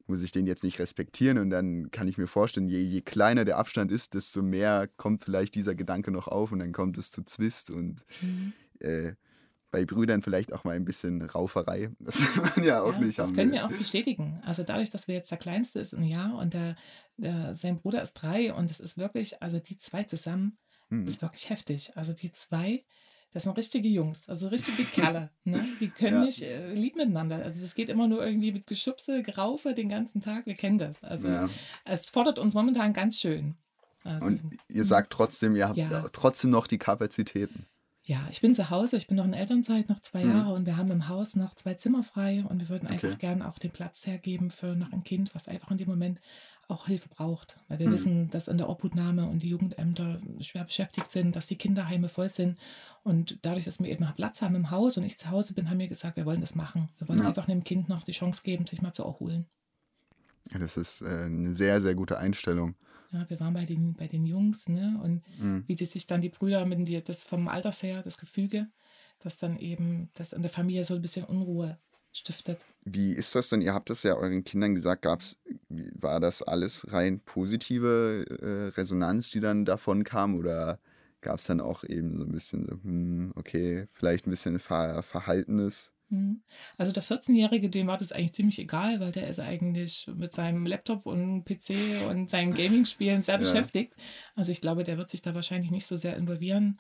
[0.07, 1.39] muss ich den jetzt nicht respektieren.
[1.39, 5.25] Und dann kann ich mir vorstellen, je, je kleiner der Abstand ist, desto mehr kommt
[5.25, 8.53] vielleicht dieser Gedanke noch auf und dann kommt es zu Zwist und mhm.
[8.81, 9.13] äh,
[9.71, 11.91] bei Brüdern vielleicht auch mal ein bisschen Rauferei.
[11.99, 14.41] Das man ja auch ja, nicht Das haben können wir auch bestätigen.
[14.45, 16.77] Also dadurch, dass wir jetzt der Kleinste ist ein Jahr und der,
[17.17, 20.59] der, sein Bruder ist drei und es ist wirklich, also die zwei zusammen,
[21.01, 21.07] mhm.
[21.07, 21.93] ist wirklich heftig.
[21.97, 22.85] Also die zwei,
[23.33, 25.31] das sind richtige Jungs, also richtige Kerle.
[25.45, 25.65] Ne?
[25.81, 26.25] Die können ja.
[26.25, 27.43] nicht äh, lieb miteinander.
[27.43, 30.47] Also es geht immer nur irgendwie mit Geschubse, Geraufe den ganzen Tag.
[30.47, 31.03] Wir kennen das.
[31.03, 31.49] Also ja.
[31.85, 33.57] es fordert uns momentan ganz schön.
[34.05, 36.09] Also, und ihr sagt trotzdem, ihr habt ja.
[36.13, 37.67] trotzdem noch die Kapazitäten.
[38.07, 40.31] Ja, ich bin zu Hause, ich bin noch in Elternzeit, noch zwei mhm.
[40.31, 42.95] Jahre und wir haben im Haus noch zwei Zimmer frei und wir würden okay.
[43.07, 46.21] einfach gerne auch den Platz hergeben für noch ein Kind, was einfach in dem Moment
[46.69, 47.57] auch Hilfe braucht.
[47.69, 47.93] Weil wir mhm.
[47.93, 52.29] wissen, dass in der Obhutnahme und die Jugendämter schwer beschäftigt sind, dass die Kinderheime voll
[52.29, 52.59] sind.
[53.03, 55.79] Und dadurch, dass wir eben Platz haben im Haus und ich zu Hause bin, haben
[55.79, 56.89] wir gesagt, wir wollen das machen.
[56.99, 57.29] Wir wollen ja.
[57.29, 59.47] einfach einem Kind noch die Chance geben, sich mal zu erholen.
[60.53, 62.75] Ja, das ist äh, eine sehr, sehr gute Einstellung.
[63.13, 65.01] Ja, wir waren bei den, bei den Jungs, ne?
[65.03, 65.65] Und mhm.
[65.67, 68.67] wie die sich dann die Brüder mit dir, das vom Alters her, das Gefüge,
[69.21, 71.79] dass dann eben das in der Familie so ein bisschen Unruhe
[72.17, 72.61] stiftet.
[72.85, 73.63] Wie ist das denn?
[73.63, 75.39] Ihr habt das ja euren Kindern gesagt, gab's,
[75.69, 80.37] war das alles rein positive äh, Resonanz, die dann davon kam?
[80.37, 80.79] Oder
[81.23, 85.03] gab es dann auch eben so ein bisschen so, hm, okay, vielleicht ein bisschen Ver
[85.03, 85.94] Verhaltenes?
[86.09, 86.43] Mhm.
[86.77, 90.67] Also der 14-Jährige, dem war das eigentlich ziemlich egal, weil der ist eigentlich mit seinem
[90.67, 91.75] Laptop und PC
[92.11, 93.39] und seinen Gaming-Spielen sehr ja.
[93.39, 93.95] beschäftigt.
[94.35, 96.79] Also ich glaube, der wird sich da wahrscheinlich nicht so sehr involvieren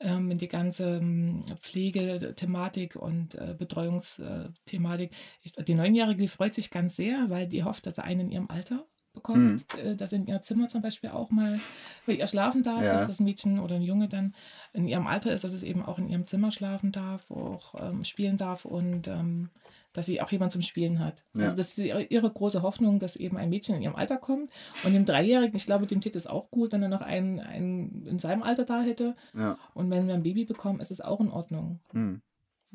[0.00, 5.12] ähm, in die ganze ähm, Pflegethematik und äh, Betreuungsthematik.
[5.42, 8.50] Ich, die Neunjährige freut sich ganz sehr, weil die hofft, dass er einen in ihrem
[8.50, 9.96] Alter bekommt, mhm.
[9.96, 11.58] dass in ihr Zimmer zum Beispiel auch mal
[12.06, 12.92] bei ihr schlafen darf, ja.
[12.92, 14.34] dass das Mädchen oder ein Junge dann
[14.72, 18.04] in ihrem Alter ist, dass es eben auch in ihrem Zimmer schlafen darf, auch ähm,
[18.04, 19.50] spielen darf und ähm,
[19.92, 21.24] dass sie auch jemand zum Spielen hat.
[21.34, 21.44] Ja.
[21.44, 24.52] Also das ist ihre, große Hoffnung, dass eben ein Mädchen in ihrem Alter kommt.
[24.84, 28.04] Und dem Dreijährigen, ich glaube, dem tät es auch gut, wenn er noch einen, einen
[28.04, 29.16] in seinem Alter da hätte.
[29.34, 29.56] Ja.
[29.72, 31.80] Und wenn wir ein Baby bekommen, ist es auch in Ordnung.
[31.92, 32.20] Mhm.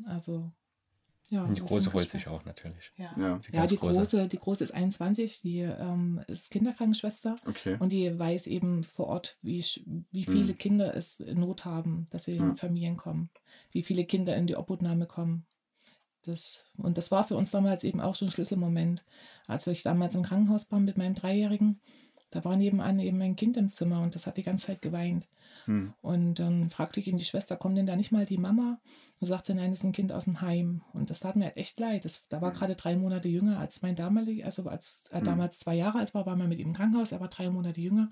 [0.04, 0.50] Also
[1.32, 2.92] ja, und die Große freut sich auch natürlich.
[2.98, 3.38] Ja, ja.
[3.38, 4.00] Die, ja, die große.
[4.00, 4.28] große.
[4.28, 7.78] die Große ist 21, die ähm, ist Kinderkrankenschwester okay.
[7.78, 9.64] und die weiß eben vor Ort, wie,
[10.10, 10.32] wie hm.
[10.32, 10.58] viele mhm.
[10.58, 12.42] Kinder es in Not haben, dass sie ja.
[12.42, 13.30] in Familien kommen,
[13.70, 15.46] wie viele Kinder in die Obhutnahme kommen.
[16.20, 19.02] Das, und das war für uns damals eben auch so ein Schlüsselmoment.
[19.46, 21.80] Als ich damals im Krankenhaus war mit meinem Dreijährigen,
[22.28, 25.26] da war nebenan eben mein Kind im Zimmer und das hat die ganze Zeit geweint.
[25.66, 25.94] Hm.
[26.00, 28.80] Und dann fragte ich ihn, die Schwester, kommt denn da nicht mal die Mama?
[29.20, 30.82] Und sagte, nein, das ist ein Kind aus dem Heim.
[30.92, 32.04] Und das tat mir halt echt leid.
[32.04, 32.58] Das, da war hm.
[32.58, 35.26] gerade drei Monate jünger als mein damaliger, also als er hm.
[35.26, 37.80] damals zwei Jahre alt war, war man mit ihm im Krankenhaus, er war drei Monate
[37.80, 38.10] jünger.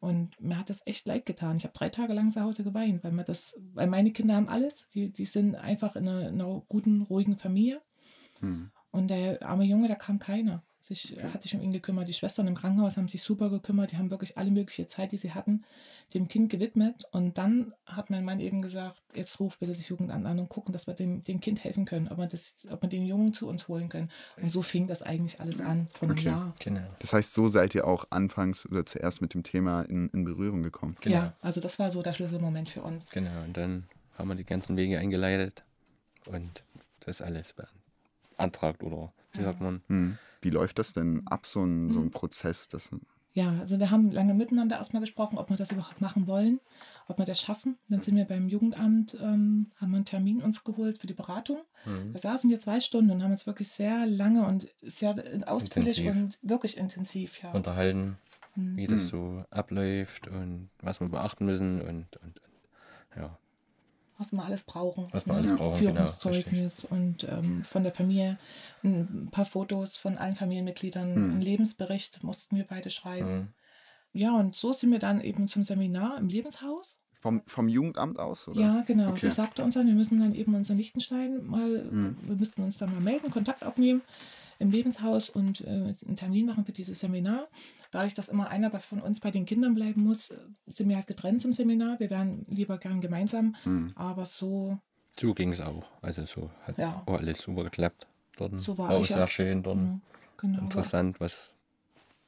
[0.00, 1.56] Und mir hat das echt leid getan.
[1.56, 4.48] Ich habe drei Tage lang zu Hause geweint, weil, mir das, weil meine Kinder haben
[4.48, 4.88] alles.
[4.94, 7.80] Die, die sind einfach in einer, in einer guten, ruhigen Familie.
[8.40, 8.70] Hm.
[8.90, 11.28] Und der arme Junge, da kam keiner sich, okay.
[11.32, 12.08] hat sich um ihn gekümmert.
[12.08, 13.92] Die Schwestern im Krankenhaus haben sich super gekümmert.
[13.92, 15.64] Die haben wirklich alle mögliche Zeit, die sie hatten,
[16.14, 17.04] dem Kind gewidmet.
[17.12, 20.72] Und dann hat mein Mann eben gesagt, jetzt ruf bitte das Jugendamt an und gucken,
[20.72, 23.48] dass wir dem, dem Kind helfen können, ob wir, das, ob wir den Jungen zu
[23.48, 24.10] uns holen können.
[24.40, 26.54] Und so fing das eigentlich alles an, von einem Jahr.
[26.60, 26.86] Genau.
[26.98, 30.62] Das heißt, so seid ihr auch anfangs oder zuerst mit dem Thema in, in Berührung
[30.62, 30.96] gekommen.
[31.00, 31.16] Genau.
[31.16, 33.10] Ja, also das war so der Schlüsselmoment für uns.
[33.10, 33.84] Genau, und dann
[34.18, 35.64] haben wir die ganzen Wege eingeleitet
[36.26, 36.64] und
[37.00, 37.54] das alles
[38.36, 39.82] beantragt oder wie sagt man?
[39.88, 40.18] Hm.
[40.40, 42.10] Wie läuft das denn ab, so ein, so ein hm.
[42.10, 42.68] Prozess?
[42.68, 42.90] Das
[43.34, 46.60] ja, also wir haben lange miteinander erstmal gesprochen, ob wir das überhaupt machen wollen,
[47.08, 47.78] ob wir das schaffen.
[47.88, 51.62] Dann sind wir beim Jugendamt, ähm, haben wir einen Termin uns geholt für die Beratung.
[51.86, 52.12] Mhm.
[52.12, 55.14] Da saßen wir zwei Stunden und haben uns wirklich sehr lange und sehr
[55.46, 56.38] ausführlich intensiv.
[56.42, 57.52] und wirklich intensiv ja.
[57.52, 58.18] unterhalten,
[58.54, 58.76] mhm.
[58.76, 59.08] wie das hm.
[59.08, 62.40] so abläuft und was wir beachten müssen und, und, und
[63.16, 63.38] ja
[64.22, 65.08] was wir alles brauchen.
[65.10, 65.38] Was wir ne?
[65.40, 68.38] alles brauchen, genau, Führungszeugnis genau, und ähm, von der Familie
[68.84, 71.30] ein paar Fotos von allen Familienmitgliedern, mhm.
[71.32, 73.34] einen Lebensbericht mussten wir beide schreiben.
[73.34, 73.48] Mhm.
[74.14, 76.98] Ja, und so sind wir dann eben zum Seminar im Lebenshaus.
[77.20, 78.60] Vom, vom Jugendamt aus, oder?
[78.60, 79.10] Ja, genau.
[79.10, 79.20] Okay.
[79.22, 82.16] Die sagte uns dann, wir müssen dann eben unseren Lichtenstein mal, mhm.
[82.22, 84.02] wir müssten uns dann mal melden, Kontakt aufnehmen
[84.62, 87.48] im Lebenshaus und äh, einen Termin machen für dieses Seminar.
[87.90, 90.32] Dadurch, dass immer einer von uns bei den Kindern bleiben muss,
[90.66, 92.00] sind wir halt getrennt zum Seminar.
[92.00, 93.92] Wir wären lieber gern gemeinsam, mhm.
[93.96, 94.78] aber so.
[95.18, 95.84] So ging es auch.
[96.00, 97.02] Also so hat ja.
[97.04, 98.06] auch alles super geklappt
[98.36, 98.58] dort.
[98.60, 99.78] So war, auch sehr schön dort.
[99.78, 100.00] Mhm.
[100.38, 101.54] Genau, Interessant, was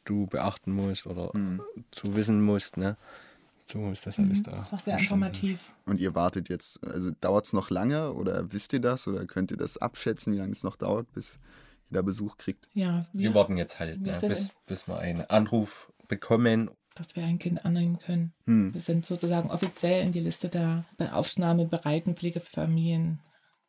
[0.05, 1.62] du beachten musst oder mhm.
[1.93, 2.76] zu wissen musst.
[2.76, 2.97] Ne?
[3.66, 4.43] So ist das alles mhm.
[4.43, 4.51] da.
[4.53, 5.72] Das war sehr informativ.
[5.87, 9.51] Und ihr wartet jetzt, also dauert es noch lange oder wisst ihr das oder könnt
[9.51, 11.39] ihr das abschätzen, wie lange es noch dauert, bis
[11.91, 12.68] jeder Besuch kriegt.
[12.74, 17.24] Ja, wir, wir warten jetzt halt, ne, bis, bis wir einen Anruf bekommen, dass wir
[17.24, 18.32] ein Kind annehmen können.
[18.47, 18.72] Hm.
[18.72, 23.20] Wir sind sozusagen offiziell in die Liste der aufnahmebereiten Pflegefamilien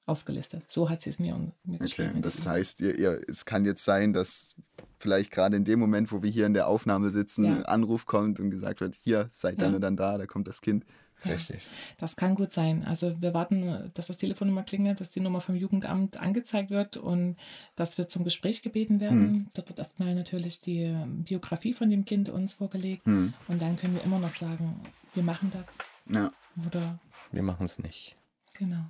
[0.06, 0.64] aufgelistet.
[0.72, 2.12] So hat sie es mir, mir geschrieben.
[2.12, 4.56] Okay, das heißt, ihr, ihr, es kann jetzt sein, dass
[5.00, 7.56] vielleicht gerade in dem Moment, wo wir hier in der Aufnahme sitzen, ja.
[7.56, 9.76] ein Anruf kommt und gesagt wird, hier, seid dann ja.
[9.76, 10.86] und dann da, da kommt das Kind.
[11.34, 11.58] Richtig.
[11.58, 12.84] Ja, das kann gut sein.
[12.86, 16.98] Also wir warten, dass das Telefon immer klingelt, dass die Nummer vom Jugendamt angezeigt wird
[16.98, 17.38] und
[17.76, 19.22] dass wir zum Gespräch gebeten werden.
[19.22, 19.48] Hm.
[19.54, 23.34] Dort wird erstmal natürlich die Biografie von dem Kind uns vorgelegt hm.
[23.48, 24.82] und dann können wir immer noch sagen,
[25.14, 25.68] wir machen das.
[26.10, 26.32] Ja.
[26.66, 27.00] Oder
[27.32, 28.16] wir machen es nicht.
[28.54, 28.86] Genau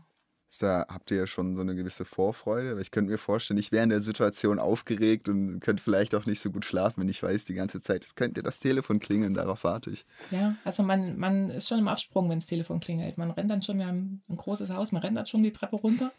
[0.57, 2.79] da habt ihr ja schon so eine gewisse Vorfreude.
[2.81, 6.39] Ich könnte mir vorstellen, ich wäre in der Situation aufgeregt und könnte vielleicht auch nicht
[6.39, 9.63] so gut schlafen, wenn ich weiß, die ganze Zeit, es könnte das Telefon klingeln, darauf
[9.63, 10.05] warte ich.
[10.31, 13.17] Ja, also man, man ist schon im Absprung, wenn das Telefon klingelt.
[13.17, 15.75] Man rennt dann schon, wir haben ein großes Haus, man rennt dann schon die Treppe
[15.75, 16.11] runter.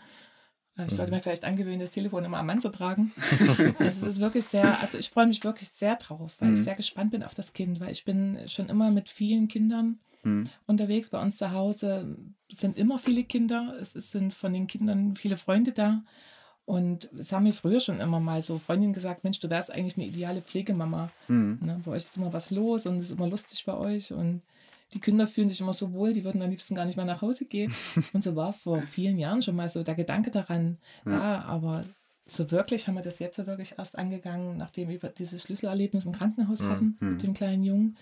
[0.79, 1.17] Ich sollte mhm.
[1.17, 3.13] mir vielleicht angewöhnen, das Telefon immer am Mann zu tragen.
[3.79, 6.55] es ist wirklich sehr, also ich freue mich wirklich sehr drauf, weil mhm.
[6.55, 10.01] ich sehr gespannt bin auf das Kind, weil ich bin schon immer mit vielen Kindern
[10.23, 10.45] mhm.
[10.67, 11.11] unterwegs.
[11.11, 12.17] Bei uns zu Hause
[12.51, 13.77] sind immer viele Kinder.
[13.81, 16.03] Es sind von den Kindern viele Freunde da.
[16.67, 19.97] Und es haben mir früher schon immer mal so Freundinnen gesagt, Mensch, du wärst eigentlich
[19.97, 21.11] eine ideale Pflegemama.
[21.29, 21.59] Mhm.
[21.63, 24.13] Ne, bei euch ist immer was los und es ist immer lustig bei euch.
[24.13, 24.43] Und
[24.93, 27.23] die Kinder fühlen sich immer so wohl, die würden am liebsten gar nicht mehr nach
[27.23, 27.73] Hause gehen.
[28.13, 31.13] und so war vor vielen Jahren schon mal so der Gedanke daran ja.
[31.13, 31.85] da, aber
[32.27, 36.13] so wirklich haben wir das jetzt so wirklich erst angegangen, nachdem wir dieses Schlüsselerlebnis im
[36.13, 36.69] Krankenhaus mhm.
[36.69, 37.97] hatten mit dem kleinen Jungen.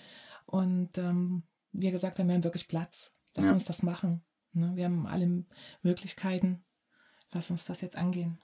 [0.47, 1.43] Und ähm,
[1.75, 3.15] wir gesagt haben, wir haben wirklich Platz.
[3.35, 3.53] Lass ja.
[3.53, 4.23] uns das machen.
[4.53, 4.73] Ne?
[4.75, 5.45] Wir haben alle
[5.83, 6.65] Möglichkeiten.
[7.33, 8.39] Lass uns das jetzt angehen.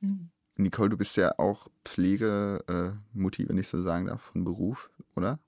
[0.00, 0.30] Mhm.
[0.56, 5.38] Nicole, du bist ja auch Pflegemutti, äh, wenn ich so sagen darf, von Beruf, oder?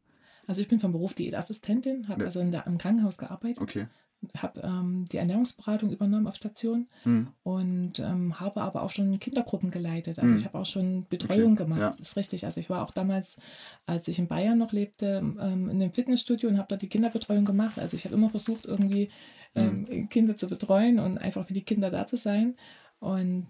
[0.46, 2.26] Also ich bin von Beruf Diätassistentin, habe ja.
[2.26, 3.62] also in der, im Krankenhaus gearbeitet.
[3.62, 3.88] Okay
[4.36, 7.28] habe ähm, die Ernährungsberatung übernommen auf Station mhm.
[7.42, 10.18] und ähm, habe aber auch schon Kindergruppen geleitet.
[10.18, 10.40] Also mhm.
[10.40, 11.64] ich habe auch schon Betreuung okay.
[11.64, 11.80] gemacht.
[11.80, 11.90] Ja.
[11.90, 12.44] Das ist richtig.
[12.44, 13.38] Also ich war auch damals,
[13.86, 17.44] als ich in Bayern noch lebte, ähm, in einem Fitnessstudio und habe dort die Kinderbetreuung
[17.44, 17.78] gemacht.
[17.78, 19.10] Also ich habe immer versucht, irgendwie
[19.54, 20.08] mhm.
[20.08, 22.56] Kinder zu betreuen und einfach für die Kinder da zu sein.
[23.00, 23.48] Und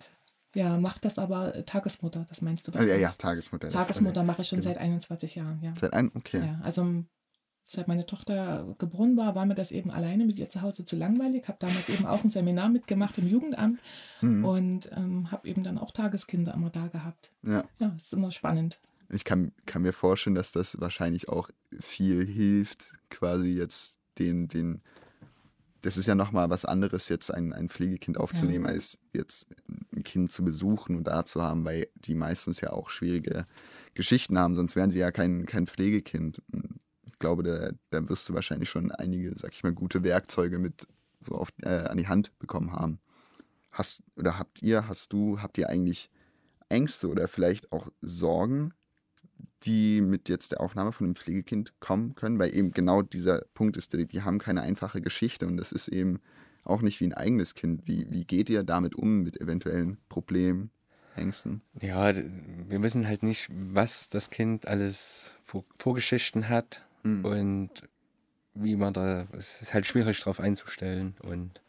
[0.55, 2.73] ja, macht das aber Tagesmutter, das meinst du?
[2.75, 3.69] Ah, ja, ja, Tagesmutter.
[3.69, 4.71] Tagesmutter mache ich schon genau.
[4.71, 5.73] seit 21 Jahren, ja.
[5.81, 6.41] Seit ein, okay.
[6.45, 7.05] Ja, also
[7.65, 10.97] seit meine Tochter geboren war, war mir das eben alleine mit ihr zu Hause zu
[10.97, 11.49] langweilig.
[11.49, 13.81] Habe damals eben auch ein Seminar mitgemacht im Jugendamt
[14.21, 14.45] mhm.
[14.45, 17.31] und ähm, habe eben dann auch Tageskinder immer da gehabt.
[17.43, 18.79] Ja, ja ist immer spannend.
[19.11, 21.51] Ich kann, kann mir vorstellen, dass das wahrscheinlich auch
[21.81, 24.81] viel hilft, quasi jetzt den, den
[25.83, 28.71] das ist ja nochmal was anderes, jetzt ein, ein Pflegekind aufzunehmen, ja.
[28.71, 29.49] als jetzt
[29.95, 33.47] ein Kind zu besuchen und da zu haben, weil die meistens ja auch schwierige
[33.95, 36.41] Geschichten haben, sonst wären sie ja kein, kein Pflegekind
[37.23, 40.87] glaube, da, da wirst du wahrscheinlich schon einige, sag ich mal, gute Werkzeuge mit
[41.21, 42.99] so auf, äh, an die Hand bekommen haben.
[43.71, 46.11] Hast oder habt ihr, hast du, habt ihr eigentlich
[46.69, 48.75] Ängste oder vielleicht auch Sorgen,
[49.63, 52.39] die mit jetzt der Aufnahme von einem Pflegekind kommen können?
[52.39, 55.89] Weil eben genau dieser Punkt ist, die, die haben keine einfache Geschichte und das ist
[55.89, 56.21] eben
[56.65, 57.87] auch nicht wie ein eigenes Kind.
[57.87, 60.71] Wie, wie geht ihr damit um mit eventuellen Problemen,
[61.15, 61.63] Ängsten?
[61.81, 67.25] Ja, wir wissen halt nicht, was das Kind alles vor Vorgeschichten hat Mhm.
[67.25, 67.71] Und
[68.55, 71.15] wie man da, es ist halt schwierig darauf einzustellen.
[71.23, 71.61] Und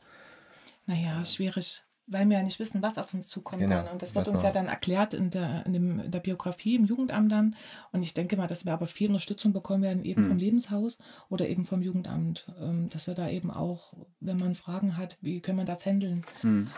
[0.85, 3.61] naja, schwierig, weil wir ja nicht wissen, was auf uns zukommt.
[3.61, 6.75] Genau, und das wird uns ja dann erklärt in der, in, dem, in der Biografie
[6.75, 7.55] im Jugendamt dann.
[7.91, 10.27] Und ich denke mal, dass wir aber viel Unterstützung bekommen werden, eben mhm.
[10.27, 10.97] vom Lebenshaus
[11.29, 12.51] oder eben vom Jugendamt.
[12.59, 16.25] Ähm, dass wir da eben auch, wenn man Fragen hat, wie können wir das handeln?
[16.41, 16.69] Mhm.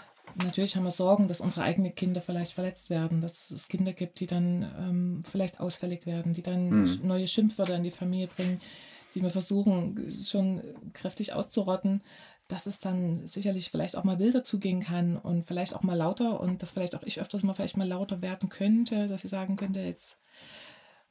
[0.43, 4.19] Natürlich haben wir Sorgen, dass unsere eigenen Kinder vielleicht verletzt werden, dass es Kinder gibt,
[4.19, 6.99] die dann ähm, vielleicht ausfällig werden, die dann mhm.
[7.03, 8.59] neue Schimpfwörter in die Familie bringen,
[9.13, 10.61] die wir versuchen schon
[10.93, 12.01] kräftig auszurotten,
[12.47, 16.39] dass es dann sicherlich vielleicht auch mal wilder zugehen kann und vielleicht auch mal lauter
[16.39, 19.55] und dass vielleicht auch ich öfters mal vielleicht mal lauter werden könnte, dass sie sagen
[19.55, 20.17] könnte, jetzt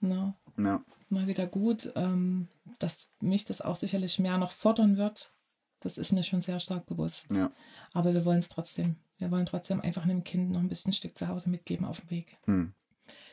[0.01, 0.85] ne, ja.
[1.09, 2.49] mal wieder gut, ähm,
[2.79, 5.33] dass mich das auch sicherlich mehr noch fordern wird.
[5.81, 7.27] Das ist mir schon sehr stark bewusst.
[7.31, 7.51] Ja.
[7.93, 8.97] Aber wir wollen es trotzdem.
[9.19, 12.01] Wir wollen trotzdem einfach einem Kind noch ein bisschen ein Stück zu Hause mitgeben auf
[12.01, 12.37] dem Weg.
[12.45, 12.75] Hm.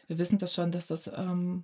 [0.07, 1.63] Wir wissen das schon, dass das ähm,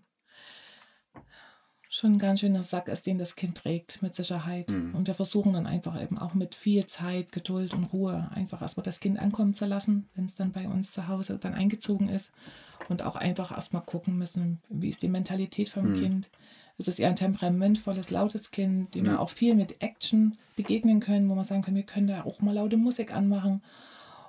[1.89, 4.70] schon ein ganz schöner Sack ist, den das Kind trägt, mit Sicherheit.
[4.70, 4.95] Mhm.
[4.95, 8.84] Und wir versuchen dann einfach eben auch mit viel Zeit, Geduld und Ruhe einfach erstmal
[8.84, 12.32] das Kind ankommen zu lassen, wenn es dann bei uns zu Hause dann eingezogen ist.
[12.89, 15.99] Und auch einfach erstmal gucken müssen, wie ist die Mentalität vom mhm.
[15.99, 16.30] Kind.
[16.78, 19.13] Es ist eher ein temperamentvolles, lautes Kind, dem ja.
[19.13, 22.39] wir auch viel mit Action begegnen können, wo man sagen kann, wir können da auch
[22.39, 23.61] mal laute Musik anmachen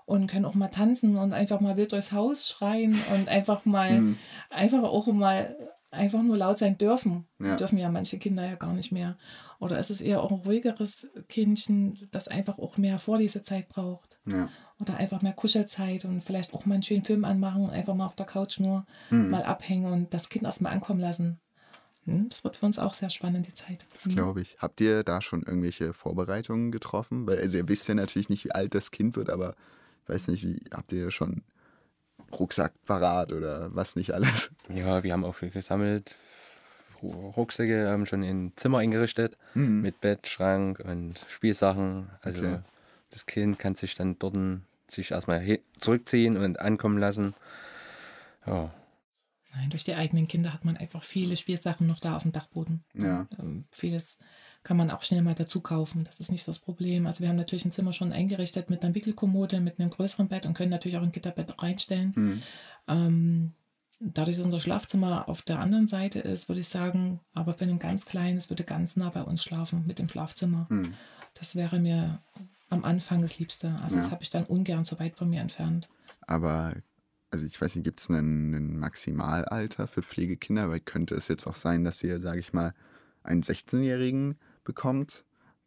[0.08, 4.00] und können auch mal tanzen und einfach mal wild durchs Haus schreien und einfach mal,
[4.00, 4.18] mhm.
[4.48, 5.54] einfach auch mal
[5.90, 7.26] einfach nur laut sein dürfen.
[7.38, 7.56] Ja.
[7.56, 9.18] Dürfen ja manche Kinder ja gar nicht mehr.
[9.60, 14.18] Oder ist es eher auch ein ruhigeres Kindchen, das einfach auch mehr Vorlesezeit braucht.
[14.26, 14.48] Ja.
[14.80, 18.06] Oder einfach mehr Kuschelzeit und vielleicht auch mal einen schönen Film anmachen und einfach mal
[18.06, 19.28] auf der Couch nur mhm.
[19.28, 21.38] mal abhängen und das Kind erstmal ankommen lassen.
[22.06, 23.84] hm, das wird für uns auch sehr spannend, die Zeit.
[23.92, 24.56] Das glaube ich.
[24.58, 27.26] Habt ihr da schon irgendwelche Vorbereitungen getroffen?
[27.26, 29.54] Weil also ihr wisst ja natürlich nicht, wie alt das Kind wird, aber
[30.08, 31.42] weiß nicht, wie habt ihr schon
[32.32, 34.50] Rucksack parat oder was nicht alles?
[34.68, 36.14] Ja, wir haben auch viel gesammelt.
[37.02, 39.82] Rucksäcke haben schon in Zimmer eingerichtet mhm.
[39.82, 42.10] mit Bett, Schrank und Spielsachen.
[42.22, 42.58] Also okay.
[43.10, 44.36] das Kind kann sich dann dort
[44.88, 47.34] sich erstmal zurückziehen und ankommen lassen.
[48.46, 48.72] Ja.
[49.54, 52.84] Nein, durch die eigenen Kinder hat man einfach viele Spielsachen noch da auf dem Dachboden.
[52.94, 53.26] Ja.
[53.30, 54.18] Und, ähm, vieles
[54.68, 56.04] kann man auch schnell mal dazu kaufen.
[56.04, 57.06] Das ist nicht das Problem.
[57.06, 60.44] Also wir haben natürlich ein Zimmer schon eingerichtet mit einer Wickelkommode, mit einem größeren Bett
[60.44, 62.12] und können natürlich auch ein Gitterbett reinstellen.
[62.14, 62.42] Mhm.
[62.86, 63.52] Ähm,
[63.98, 67.78] dadurch, dass unser Schlafzimmer auf der anderen Seite ist, würde ich sagen, aber für ein
[67.78, 70.66] ganz kleines würde ganz nah bei uns schlafen mit dem Schlafzimmer.
[70.68, 70.92] Mhm.
[71.32, 72.20] Das wäre mir
[72.68, 73.74] am Anfang das Liebste.
[73.82, 74.02] Also ja.
[74.02, 75.88] das habe ich dann ungern so weit von mir entfernt.
[76.26, 76.74] Aber
[77.30, 80.68] also ich weiß nicht, gibt es ein Maximalalter für Pflegekinder?
[80.68, 82.74] Weil könnte es jetzt auch sein, dass ihr, sage ich mal,
[83.22, 84.36] einen 16-Jährigen
[84.68, 85.24] bekommt?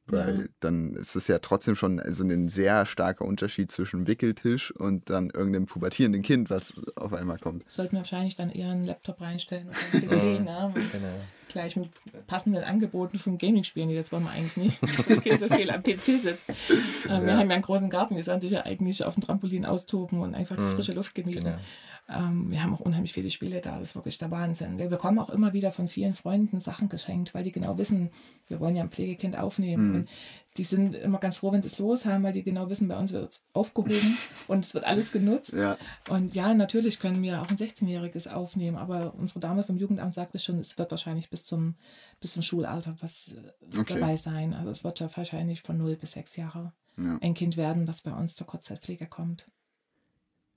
[0.07, 0.47] Weil ja.
[0.61, 5.29] dann ist es ja trotzdem schon also ein sehr starker Unterschied zwischen Wickeltisch und dann
[5.29, 7.69] irgendeinem pubertierenden Kind, was auf einmal kommt.
[7.69, 10.73] Sollten wir wahrscheinlich dann eher einen Laptop reinstellen oder einen PC, ne?
[10.91, 11.13] Genau
[11.51, 11.89] gleich mit
[12.27, 13.87] passenden Angeboten von Gaming-Spielen.
[13.87, 16.49] Nee, das wollen wir eigentlich nicht, dass das Kind so viel am PC sitzt.
[16.49, 17.25] Äh, ja.
[17.25, 20.21] Wir haben ja einen großen Garten, die sollen sich ja eigentlich auf dem Trampolin austoben
[20.21, 20.69] und einfach die mhm.
[20.69, 21.45] frische Luft genießen.
[21.45, 21.57] Genau.
[22.13, 24.77] Ähm, wir haben auch unheimlich viele Spiele da, das ist wirklich der Wahnsinn.
[24.77, 28.09] Wir bekommen auch immer wieder von vielen Freunden Sachen geschenkt, weil die genau wissen,
[28.47, 29.91] wir wollen ja ein Pflegekind aufnehmen.
[29.91, 30.07] Mhm.
[30.57, 32.97] die sind immer ganz froh, wenn sie es los haben, weil die genau wissen, bei
[32.97, 35.53] uns wird es aufgehoben und es wird alles genutzt.
[35.53, 35.77] Ja.
[36.09, 40.39] Und ja, natürlich können wir auch ein 16-Jähriges aufnehmen, aber unsere Dame vom Jugendamt sagte
[40.39, 41.75] schon, es wird wahrscheinlich bis zum,
[42.19, 43.99] bis zum Schulalter was äh, okay.
[43.99, 44.53] dabei sein.
[44.53, 47.17] Also es wird ja wahrscheinlich von 0 bis 6 Jahre ja.
[47.21, 49.45] ein Kind werden, was bei uns zur Kurzzeitpflege kommt.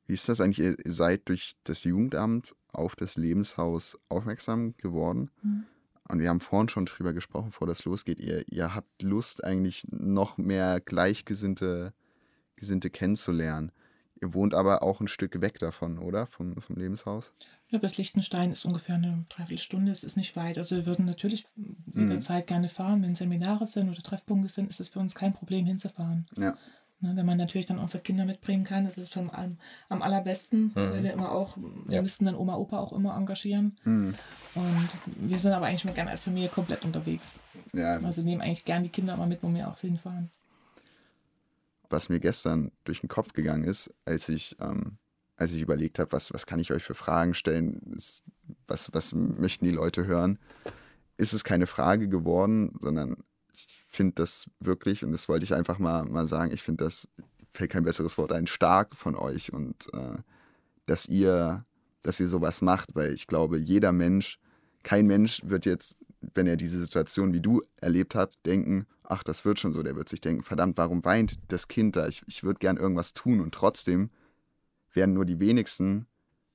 [0.06, 0.78] Wie ist das eigentlich?
[0.84, 5.30] Ihr seid durch das Jugendamt auf das Lebenshaus aufmerksam geworden.
[5.42, 5.64] Mhm.
[6.08, 8.20] Und wir haben vorhin schon drüber gesprochen, bevor das losgeht.
[8.20, 11.94] Ihr, ihr habt Lust, eigentlich noch mehr Gleichgesinnte
[12.56, 13.72] Gesinnte kennenzulernen.
[14.20, 16.26] Ihr wohnt aber auch ein Stück weg davon, oder?
[16.26, 17.32] Vom, vom Lebenshaus?
[17.68, 19.90] Ja, bis Liechtenstein ist ungefähr eine Dreiviertelstunde.
[19.90, 20.56] Es ist nicht weit.
[20.56, 21.44] Also wir würden natürlich
[21.92, 22.46] jederzeit mhm.
[22.46, 23.02] gerne fahren.
[23.02, 26.26] Wenn Seminare sind oder Treffpunkte sind, ist es für uns kein Problem hinzufahren.
[26.36, 26.56] Ja.
[27.04, 29.58] Ne, wenn man natürlich dann unsere Kinder mitbringen kann, das ist schon am,
[29.90, 30.74] am allerbesten, mhm.
[30.74, 32.02] weil wir immer auch, wir ja.
[32.02, 33.76] müssten dann Oma, Opa auch immer engagieren.
[33.84, 34.14] Mhm.
[34.54, 37.38] Und wir sind aber eigentlich gerne als Familie komplett unterwegs.
[37.74, 37.98] Ja.
[37.98, 40.30] Also nehmen eigentlich gern die Kinder immer mit, wo wir auch hinfahren.
[41.90, 44.96] Was mir gestern durch den Kopf gegangen ist, als ich, ähm,
[45.36, 47.82] als ich überlegt habe, was, was kann ich euch für Fragen stellen,
[48.66, 50.38] was, was möchten die Leute hören,
[51.18, 53.18] ist es keine Frage geworden, sondern
[53.88, 57.08] finde das wirklich, und das wollte ich einfach mal, mal sagen, ich finde das,
[57.52, 60.18] fällt kein besseres Wort ein, stark von euch und äh,
[60.86, 61.64] dass ihr,
[62.02, 64.38] dass ihr sowas macht, weil ich glaube, jeder Mensch,
[64.82, 65.98] kein Mensch wird jetzt,
[66.34, 69.96] wenn er diese Situation wie du erlebt hat, denken, ach, das wird schon so, der
[69.96, 72.08] wird sich denken, verdammt, warum weint das Kind da?
[72.08, 74.10] Ich, ich würde gern irgendwas tun und trotzdem
[74.92, 76.06] werden nur die wenigsten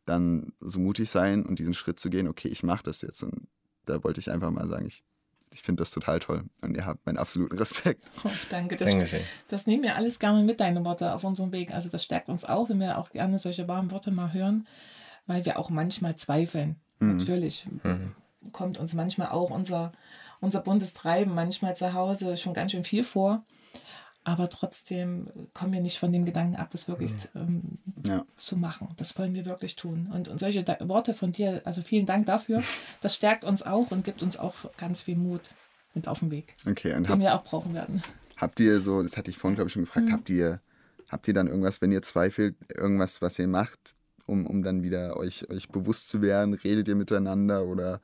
[0.05, 3.21] dann so mutig sein und diesen Schritt zu gehen, okay, ich mache das jetzt.
[3.21, 3.47] Und
[3.85, 5.03] da wollte ich einfach mal sagen, ich
[5.51, 8.03] ich finde das total toll und ihr habt meinen absoluten Respekt.
[8.23, 8.75] Oh, danke.
[8.75, 8.95] Das,
[9.47, 11.73] das nehmen wir alles gerne mit, deine Worte auf unserem Weg.
[11.73, 14.67] Also das stärkt uns auch, wenn wir auch gerne solche warmen Worte mal hören,
[15.25, 16.75] weil wir auch manchmal zweifeln.
[16.99, 17.17] Mhm.
[17.17, 18.13] Natürlich mhm.
[18.51, 19.93] kommt uns manchmal auch unser,
[20.41, 23.45] unser buntes Treiben manchmal zu Hause schon ganz schön viel vor
[24.29, 28.23] aber trotzdem kommen wir nicht von dem Gedanken ab, das wirklich ähm, ja.
[28.37, 28.89] zu machen.
[28.97, 30.09] Das wollen wir wirklich tun.
[30.13, 32.61] Und, und solche Worte von dir, also vielen Dank dafür,
[33.01, 35.41] das stärkt uns auch und gibt uns auch ganz viel Mut
[35.95, 38.03] mit auf den Weg, okay, und den hab, wir auch brauchen werden.
[38.37, 40.13] Habt ihr so, das hatte ich vorhin, glaube ich, schon gefragt, mhm.
[40.13, 40.61] habt ihr
[41.09, 45.17] habt ihr dann irgendwas, wenn ihr zweifelt, irgendwas, was ihr macht, um, um dann wieder
[45.17, 46.53] euch, euch bewusst zu werden?
[46.53, 47.99] Redet ihr miteinander oder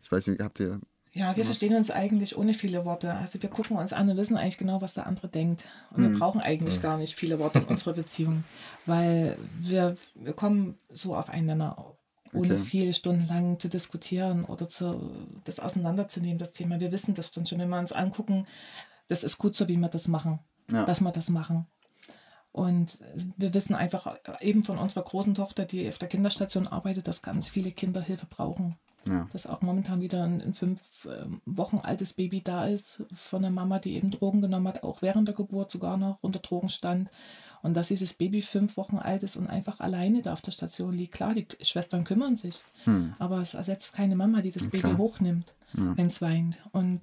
[0.00, 0.80] ich weiß nicht, habt ihr
[1.14, 3.12] ja, wir verstehen uns eigentlich ohne viele Worte.
[3.12, 5.62] Also wir gucken uns an und wissen eigentlich genau, was der andere denkt.
[5.90, 6.12] Und mhm.
[6.12, 6.82] wir brauchen eigentlich mhm.
[6.82, 8.44] gar nicht viele Worte in unserer Beziehung,
[8.86, 11.96] weil wir, wir kommen so aufeinander,
[12.32, 12.62] ohne okay.
[12.62, 15.12] viele Stunden lang zu diskutieren oder zu,
[15.44, 16.80] das auseinanderzunehmen, das Thema.
[16.80, 18.46] Wir wissen das dann schon, wenn wir uns angucken,
[19.08, 20.38] das ist gut so, wie wir das machen,
[20.70, 20.86] ja.
[20.86, 21.66] dass wir das machen.
[22.52, 22.98] Und
[23.36, 27.50] wir wissen einfach eben von unserer großen Tochter, die auf der Kinderstation arbeitet, dass ganz
[27.50, 28.76] viele Kinder Hilfe brauchen.
[29.06, 29.28] Ja.
[29.32, 33.50] Dass auch momentan wieder ein, ein fünf ähm, Wochen altes Baby da ist von der
[33.50, 37.10] Mama, die eben Drogen genommen hat, auch während der Geburt sogar noch unter Drogen stand.
[37.62, 40.92] Und dass dieses Baby fünf Wochen alt ist und einfach alleine da auf der Station
[40.92, 41.14] liegt.
[41.14, 43.14] Klar, die Schwestern kümmern sich, hm.
[43.18, 44.80] aber es ersetzt keine Mama, die das okay.
[44.80, 45.96] Baby hochnimmt, ja.
[45.96, 46.58] wenn es weint.
[46.72, 47.02] Und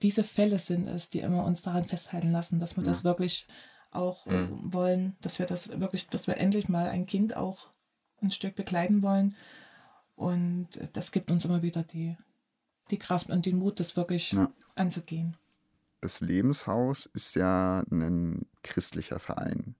[0.00, 2.90] diese Fälle sind es, die immer uns daran festhalten lassen, dass wir ja.
[2.90, 3.46] das wirklich
[3.92, 4.72] auch mhm.
[4.72, 7.68] wollen, dass wir das wirklich, dass wir endlich mal ein Kind auch
[8.20, 9.36] ein Stück begleiten wollen
[10.22, 12.16] und das gibt uns immer wieder die,
[12.90, 14.50] die Kraft und den Mut, das wirklich ja.
[14.74, 15.36] anzugehen.
[16.00, 19.74] Das Lebenshaus ist ja ein christlicher Verein.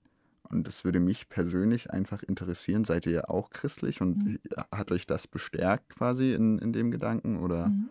[0.48, 2.84] Und das würde mich persönlich einfach interessieren.
[2.84, 4.38] Seid ihr auch christlich und mhm.
[4.70, 7.38] hat euch das bestärkt quasi in, in dem Gedanken?
[7.38, 7.68] Oder?
[7.68, 7.88] Mhm.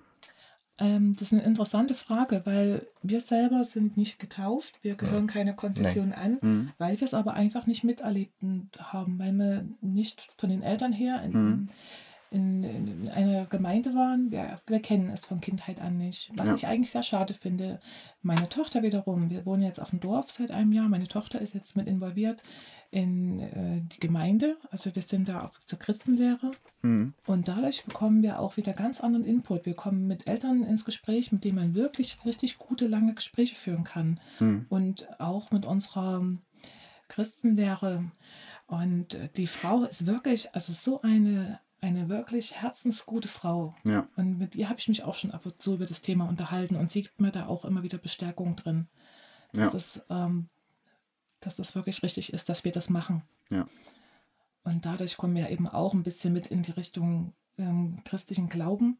[0.78, 5.34] Ähm, das ist eine interessante Frage, weil wir selber sind nicht getauft, wir gehören ja.
[5.34, 6.16] keiner Konfession nee.
[6.16, 6.72] an, mhm.
[6.78, 8.34] weil wir es aber einfach nicht miterlebt
[8.80, 11.70] haben, weil wir nicht von den Eltern her in, mhm.
[12.32, 14.32] In, in einer Gemeinde waren.
[14.32, 16.56] Wir, wir, kennen es von Kindheit an nicht, was ja.
[16.56, 17.80] ich eigentlich sehr schade finde.
[18.22, 21.54] Meine Tochter wiederum, wir wohnen jetzt auf dem Dorf seit einem Jahr, meine Tochter ist
[21.54, 22.42] jetzt mit involviert
[22.90, 24.58] in äh, die Gemeinde.
[24.70, 26.52] Also wir sind da auch zur Christenlehre.
[26.82, 27.14] Mhm.
[27.26, 29.66] Und dadurch bekommen wir auch wieder ganz anderen Input.
[29.66, 33.84] Wir kommen mit Eltern ins Gespräch, mit denen man wirklich richtig gute, lange Gespräche führen
[33.84, 34.20] kann.
[34.40, 34.66] Mhm.
[34.70, 36.26] Und auch mit unserer
[37.10, 38.12] Christenlehre.
[38.68, 43.76] Und die Frau ist wirklich, also so eine, eine wirklich herzensgute Frau.
[43.84, 44.08] Ja.
[44.16, 46.76] Und mit ihr habe ich mich auch schon ab und zu über das Thema unterhalten
[46.76, 48.88] und sie gibt mir da auch immer wieder Bestärkung drin.
[49.52, 49.78] Das ja.
[49.78, 50.50] ist ähm,
[51.42, 53.24] dass das wirklich richtig ist, dass wir das machen.
[53.50, 53.68] Ja.
[54.64, 59.00] Und dadurch kommen wir eben auch ein bisschen mit in die Richtung ähm, christlichen Glauben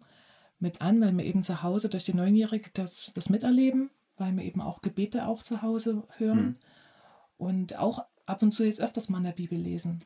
[0.60, 4.44] mit an, weil wir eben zu Hause durch die Neunjährige das, das miterleben, weil wir
[4.44, 6.56] eben auch Gebete auch zu Hause hören mhm.
[7.38, 10.04] und auch ab und zu jetzt öfters mal in der Bibel lesen,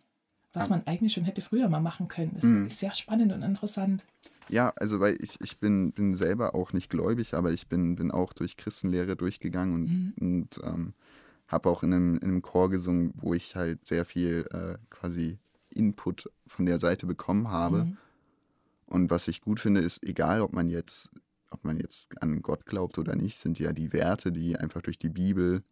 [0.55, 2.35] was man eigentlich schon hätte früher mal machen können.
[2.35, 2.67] Ist, mhm.
[2.67, 4.05] ist sehr spannend und interessant.
[4.47, 8.11] Ja, also weil ich, ich bin, bin selber auch nicht gläubig, aber ich bin, bin
[8.11, 10.13] auch durch Christenlehre durchgegangen und, mhm.
[10.19, 10.93] und ähm,
[11.47, 15.37] habe auch in einem, in einem Chor gesungen, wo ich halt sehr viel äh, quasi
[15.73, 17.85] Input von der Seite bekommen habe.
[17.85, 17.97] Mhm.
[18.87, 21.09] Und was ich gut finde, ist, egal ob man jetzt,
[21.49, 24.99] ob man jetzt an Gott glaubt oder nicht, sind ja die Werte, die einfach durch
[24.99, 25.63] die Bibel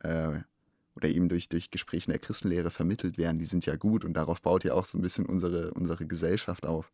[0.00, 0.40] äh,
[0.96, 4.14] oder eben durch, durch Gespräche in der Christenlehre vermittelt werden, die sind ja gut und
[4.14, 6.90] darauf baut ja auch so ein bisschen unsere, unsere Gesellschaft auf.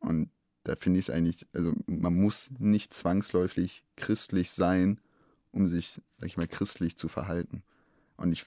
[0.00, 0.30] Und
[0.64, 5.00] da finde ich es eigentlich, also man muss nicht zwangsläufig christlich sein,
[5.52, 7.62] um sich, sag ich mal, christlich zu verhalten.
[8.16, 8.46] Und ich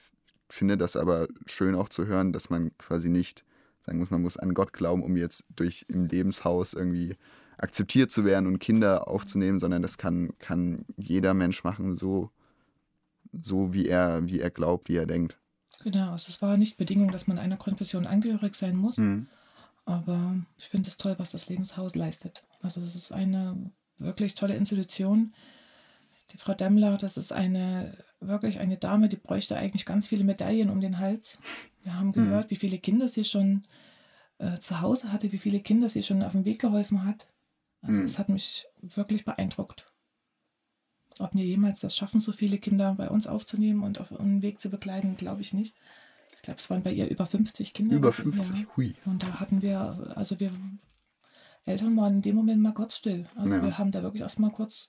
[0.50, 3.44] finde das aber schön auch zu hören, dass man quasi nicht
[3.82, 7.16] sagen muss, man muss an Gott glauben, um jetzt durch im Lebenshaus irgendwie
[7.58, 12.30] akzeptiert zu werden und Kinder aufzunehmen, sondern das kann, kann jeder Mensch machen, so,
[13.42, 15.38] so wie er, wie er glaubt, wie er denkt.
[15.84, 18.98] Genau, also es war nicht Bedingung, dass man einer Konfession angehörig sein muss.
[18.98, 19.28] Mhm.
[19.84, 22.42] Aber ich finde es toll, was das Lebenshaus leistet.
[22.62, 25.32] Also es ist eine wirklich tolle Institution,
[26.32, 30.70] die Frau Demmler, das ist eine wirklich eine Dame, die bräuchte eigentlich ganz viele Medaillen
[30.70, 31.38] um den Hals.
[31.82, 32.50] Wir haben gehört, mhm.
[32.50, 33.62] wie viele Kinder sie schon
[34.38, 37.28] äh, zu Hause hatte, wie viele Kinder sie schon auf dem Weg geholfen hat.
[37.80, 38.04] Also mhm.
[38.04, 39.86] es hat mich wirklich beeindruckt.
[41.20, 44.60] Ob wir jemals das schaffen, so viele Kinder bei uns aufzunehmen und auf einen Weg
[44.60, 45.76] zu begleiten, glaube ich nicht.
[46.36, 47.96] Ich glaube, es waren bei ihr über 50 Kinder.
[47.96, 48.66] Über 50, ja.
[48.76, 48.94] hui.
[49.04, 50.52] Und da hatten wir, also wir
[51.64, 53.26] Eltern waren in dem Moment mal kurz still.
[53.36, 53.62] Also ja.
[53.62, 54.88] wir haben da wirklich erstmal kurz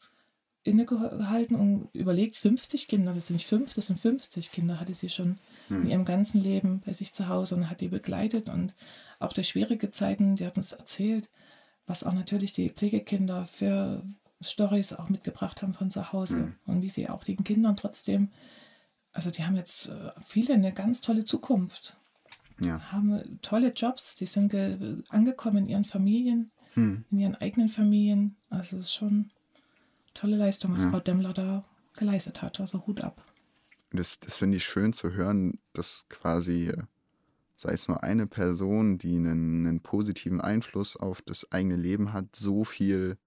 [0.63, 5.09] innegehalten und überlegt, 50 Kinder, das sind nicht fünf, das sind 50 Kinder, hatte sie
[5.09, 5.83] schon hm.
[5.83, 8.73] in ihrem ganzen Leben bei sich zu Hause und hat die begleitet und
[9.19, 11.29] auch durch schwierige Zeiten, die hat uns erzählt,
[11.85, 14.03] was auch natürlich die Pflegekinder für
[14.41, 16.55] Stories auch mitgebracht haben von zu Hause hm.
[16.65, 18.29] und wie sie auch den Kindern trotzdem,
[19.11, 21.97] also die haben jetzt äh, viele eine ganz tolle Zukunft,
[22.61, 22.79] ja.
[22.91, 24.53] haben tolle Jobs, die sind
[25.09, 27.05] angekommen in ihren Familien, hm.
[27.11, 29.31] in ihren eigenen Familien, also es ist schon
[30.13, 30.89] tolle Leistung, was ja.
[30.89, 31.63] Frau Demmler da
[31.99, 32.59] geleistet hat.
[32.59, 33.23] Also Hut ab.
[33.91, 36.71] Das, das finde ich schön zu hören, dass quasi,
[37.55, 42.35] sei es nur eine Person, die einen, einen positiven Einfluss auf das eigene Leben hat,
[42.35, 43.17] so viel,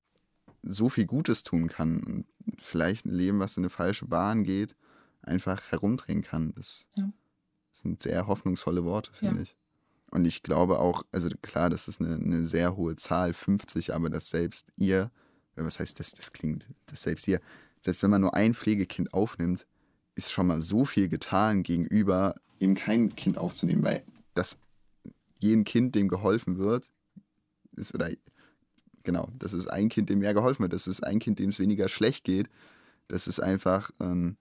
[0.62, 2.02] so viel Gutes tun kann.
[2.02, 2.26] Und
[2.58, 4.76] vielleicht ein Leben, was in eine falsche Bahn geht,
[5.22, 6.52] einfach herumdrehen kann.
[6.54, 7.12] Das, ja.
[7.72, 9.42] sind sehr hoffnungsvolle Worte, finde ja.
[9.42, 9.56] ich.
[10.10, 14.10] Und ich glaube auch, also klar, das ist eine, eine sehr hohe Zahl, 50, aber
[14.10, 15.10] dass selbst ihr
[15.56, 17.40] oder was heißt das, das klingt, das selbst hier,
[17.80, 19.66] selbst wenn man nur ein Pflegekind aufnimmt,
[20.14, 24.04] ist schon mal so viel getan gegenüber, eben kein Kind aufzunehmen, weil
[24.34, 24.58] das
[25.38, 26.90] jedem Kind, dem geholfen wird,
[27.76, 28.10] ist, oder
[29.04, 31.58] genau, das ist ein Kind, dem mehr geholfen wird, das ist ein Kind, dem es
[31.58, 32.48] weniger schlecht geht,
[33.08, 34.36] das ist einfach ähm,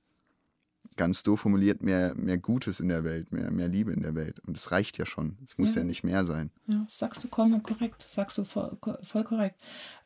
[0.96, 4.40] ganz doof formuliert mehr, mehr Gutes in der Welt, mehr, mehr Liebe in der Welt.
[4.42, 5.38] Und es reicht ja schon.
[5.44, 5.82] Es muss ja.
[5.82, 6.52] ja nicht mehr sein.
[6.68, 9.62] Ja, sagst du korrekt, sagst du voll, voll korrekt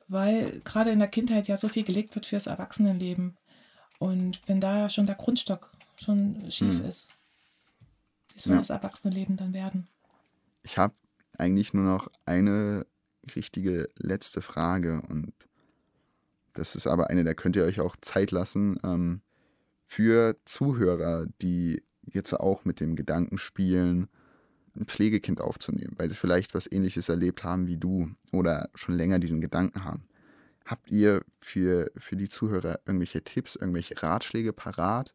[0.08, 3.38] weil gerade in der Kindheit ja so viel gelegt wird fürs Erwachsenenleben.
[4.00, 6.86] Und wenn da schon der Grundstock schon schief hm.
[6.86, 7.18] ist,
[8.34, 8.60] wie soll ja.
[8.60, 9.88] das Erwachsenenleben dann werden?
[10.64, 10.94] Ich habe
[11.38, 12.86] eigentlich nur noch eine
[13.36, 15.34] richtige letzte Frage und
[16.54, 18.80] das ist aber eine, da könnt ihr euch auch Zeit lassen.
[18.84, 19.22] Ähm,
[19.86, 24.08] für Zuhörer, die jetzt auch mit dem Gedanken spielen,
[24.76, 29.20] ein Pflegekind aufzunehmen, weil sie vielleicht was ähnliches erlebt haben wie du oder schon länger
[29.20, 30.06] diesen Gedanken haben.
[30.66, 35.14] Habt ihr für, für die Zuhörer irgendwelche Tipps, irgendwelche Ratschläge parat,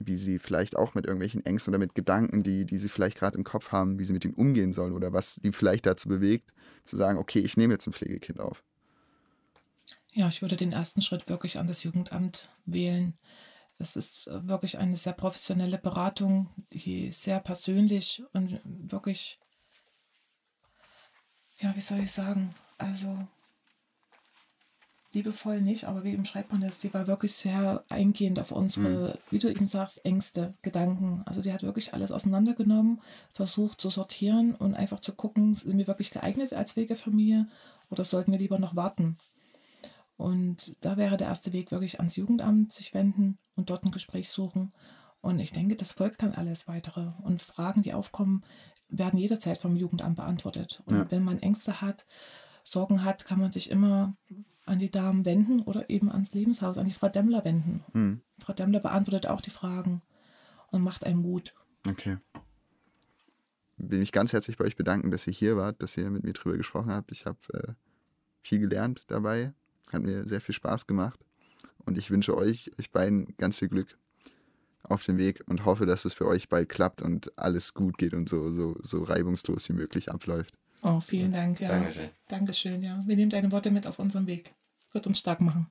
[0.00, 3.36] wie sie vielleicht auch mit irgendwelchen Ängsten oder mit Gedanken, die, die sie vielleicht gerade
[3.38, 6.52] im Kopf haben, wie sie mit ihnen umgehen sollen oder was die vielleicht dazu bewegt,
[6.84, 8.64] zu sagen, okay, ich nehme jetzt ein Pflegekind auf?
[10.12, 13.16] Ja, ich würde den ersten Schritt wirklich an das Jugendamt wählen.
[13.78, 19.38] Es ist wirklich eine sehr professionelle Beratung, die sehr persönlich und wirklich,
[21.58, 23.28] ja, wie soll ich sagen, also
[25.12, 26.78] liebevoll nicht, aber wie schreibt man das?
[26.78, 29.12] Die war wirklich sehr eingehend auf unsere, mhm.
[29.30, 31.22] wie du eben sagst, Ängste, Gedanken.
[31.26, 33.00] Also die hat wirklich alles auseinandergenommen,
[33.32, 37.48] versucht zu sortieren und einfach zu gucken, sind wir wirklich geeignet als Wegefamilie
[37.90, 39.18] oder sollten wir lieber noch warten?
[40.16, 44.28] Und da wäre der erste Weg wirklich ans Jugendamt sich wenden und dort ein Gespräch
[44.28, 44.70] suchen.
[45.22, 47.12] Und ich denke, das folgt dann alles weitere.
[47.22, 48.44] Und Fragen, die aufkommen,
[48.88, 50.82] werden jederzeit vom Jugendamt beantwortet.
[50.84, 51.10] Und ja.
[51.10, 52.04] wenn man Ängste hat,
[52.64, 54.14] Sorgen hat, kann man sich immer
[54.70, 57.84] an die Damen wenden oder eben ans Lebenshaus, an die Frau Demmler wenden.
[57.92, 58.20] Mhm.
[58.38, 60.00] Frau Demmler beantwortet auch die Fragen
[60.70, 61.54] und macht einen Mut.
[61.86, 62.18] Okay.
[63.76, 66.34] Will mich ganz herzlich bei euch bedanken, dass ihr hier wart, dass ihr mit mir
[66.34, 67.10] drüber gesprochen habt.
[67.12, 67.72] Ich habe äh,
[68.42, 69.54] viel gelernt dabei.
[69.92, 71.18] Hat mir sehr viel Spaß gemacht.
[71.84, 73.98] Und ich wünsche euch, euch beiden ganz viel Glück
[74.82, 78.14] auf dem Weg und hoffe, dass es für euch bald klappt und alles gut geht
[78.14, 80.54] und so, so, so reibungslos wie möglich abläuft.
[80.82, 81.60] Oh, vielen Dank.
[81.60, 81.68] Ja.
[81.68, 82.10] Dankeschön.
[82.28, 83.02] Dankeschön, ja.
[83.06, 84.54] Wir nehmen deine Worte mit auf unserem Weg.
[84.92, 85.70] Wird uns stark machen.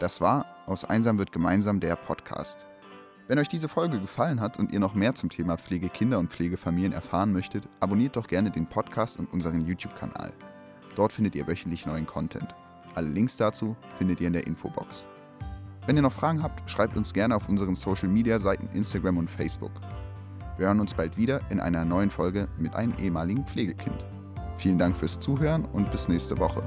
[0.00, 2.66] Das war Aus Einsam wird gemeinsam der Podcast.
[3.28, 6.92] Wenn euch diese Folge gefallen hat und ihr noch mehr zum Thema Pflegekinder und Pflegefamilien
[6.92, 10.32] erfahren möchtet, abonniert doch gerne den Podcast und unseren YouTube-Kanal.
[10.96, 12.54] Dort findet ihr wöchentlich neuen Content.
[12.94, 15.06] Alle Links dazu findet ihr in der Infobox.
[15.86, 19.72] Wenn ihr noch Fragen habt, schreibt uns gerne auf unseren Social-Media-Seiten Instagram und Facebook.
[20.58, 24.04] Wir hören uns bald wieder in einer neuen Folge mit einem ehemaligen Pflegekind.
[24.58, 26.62] Vielen Dank fürs Zuhören und bis nächste Woche.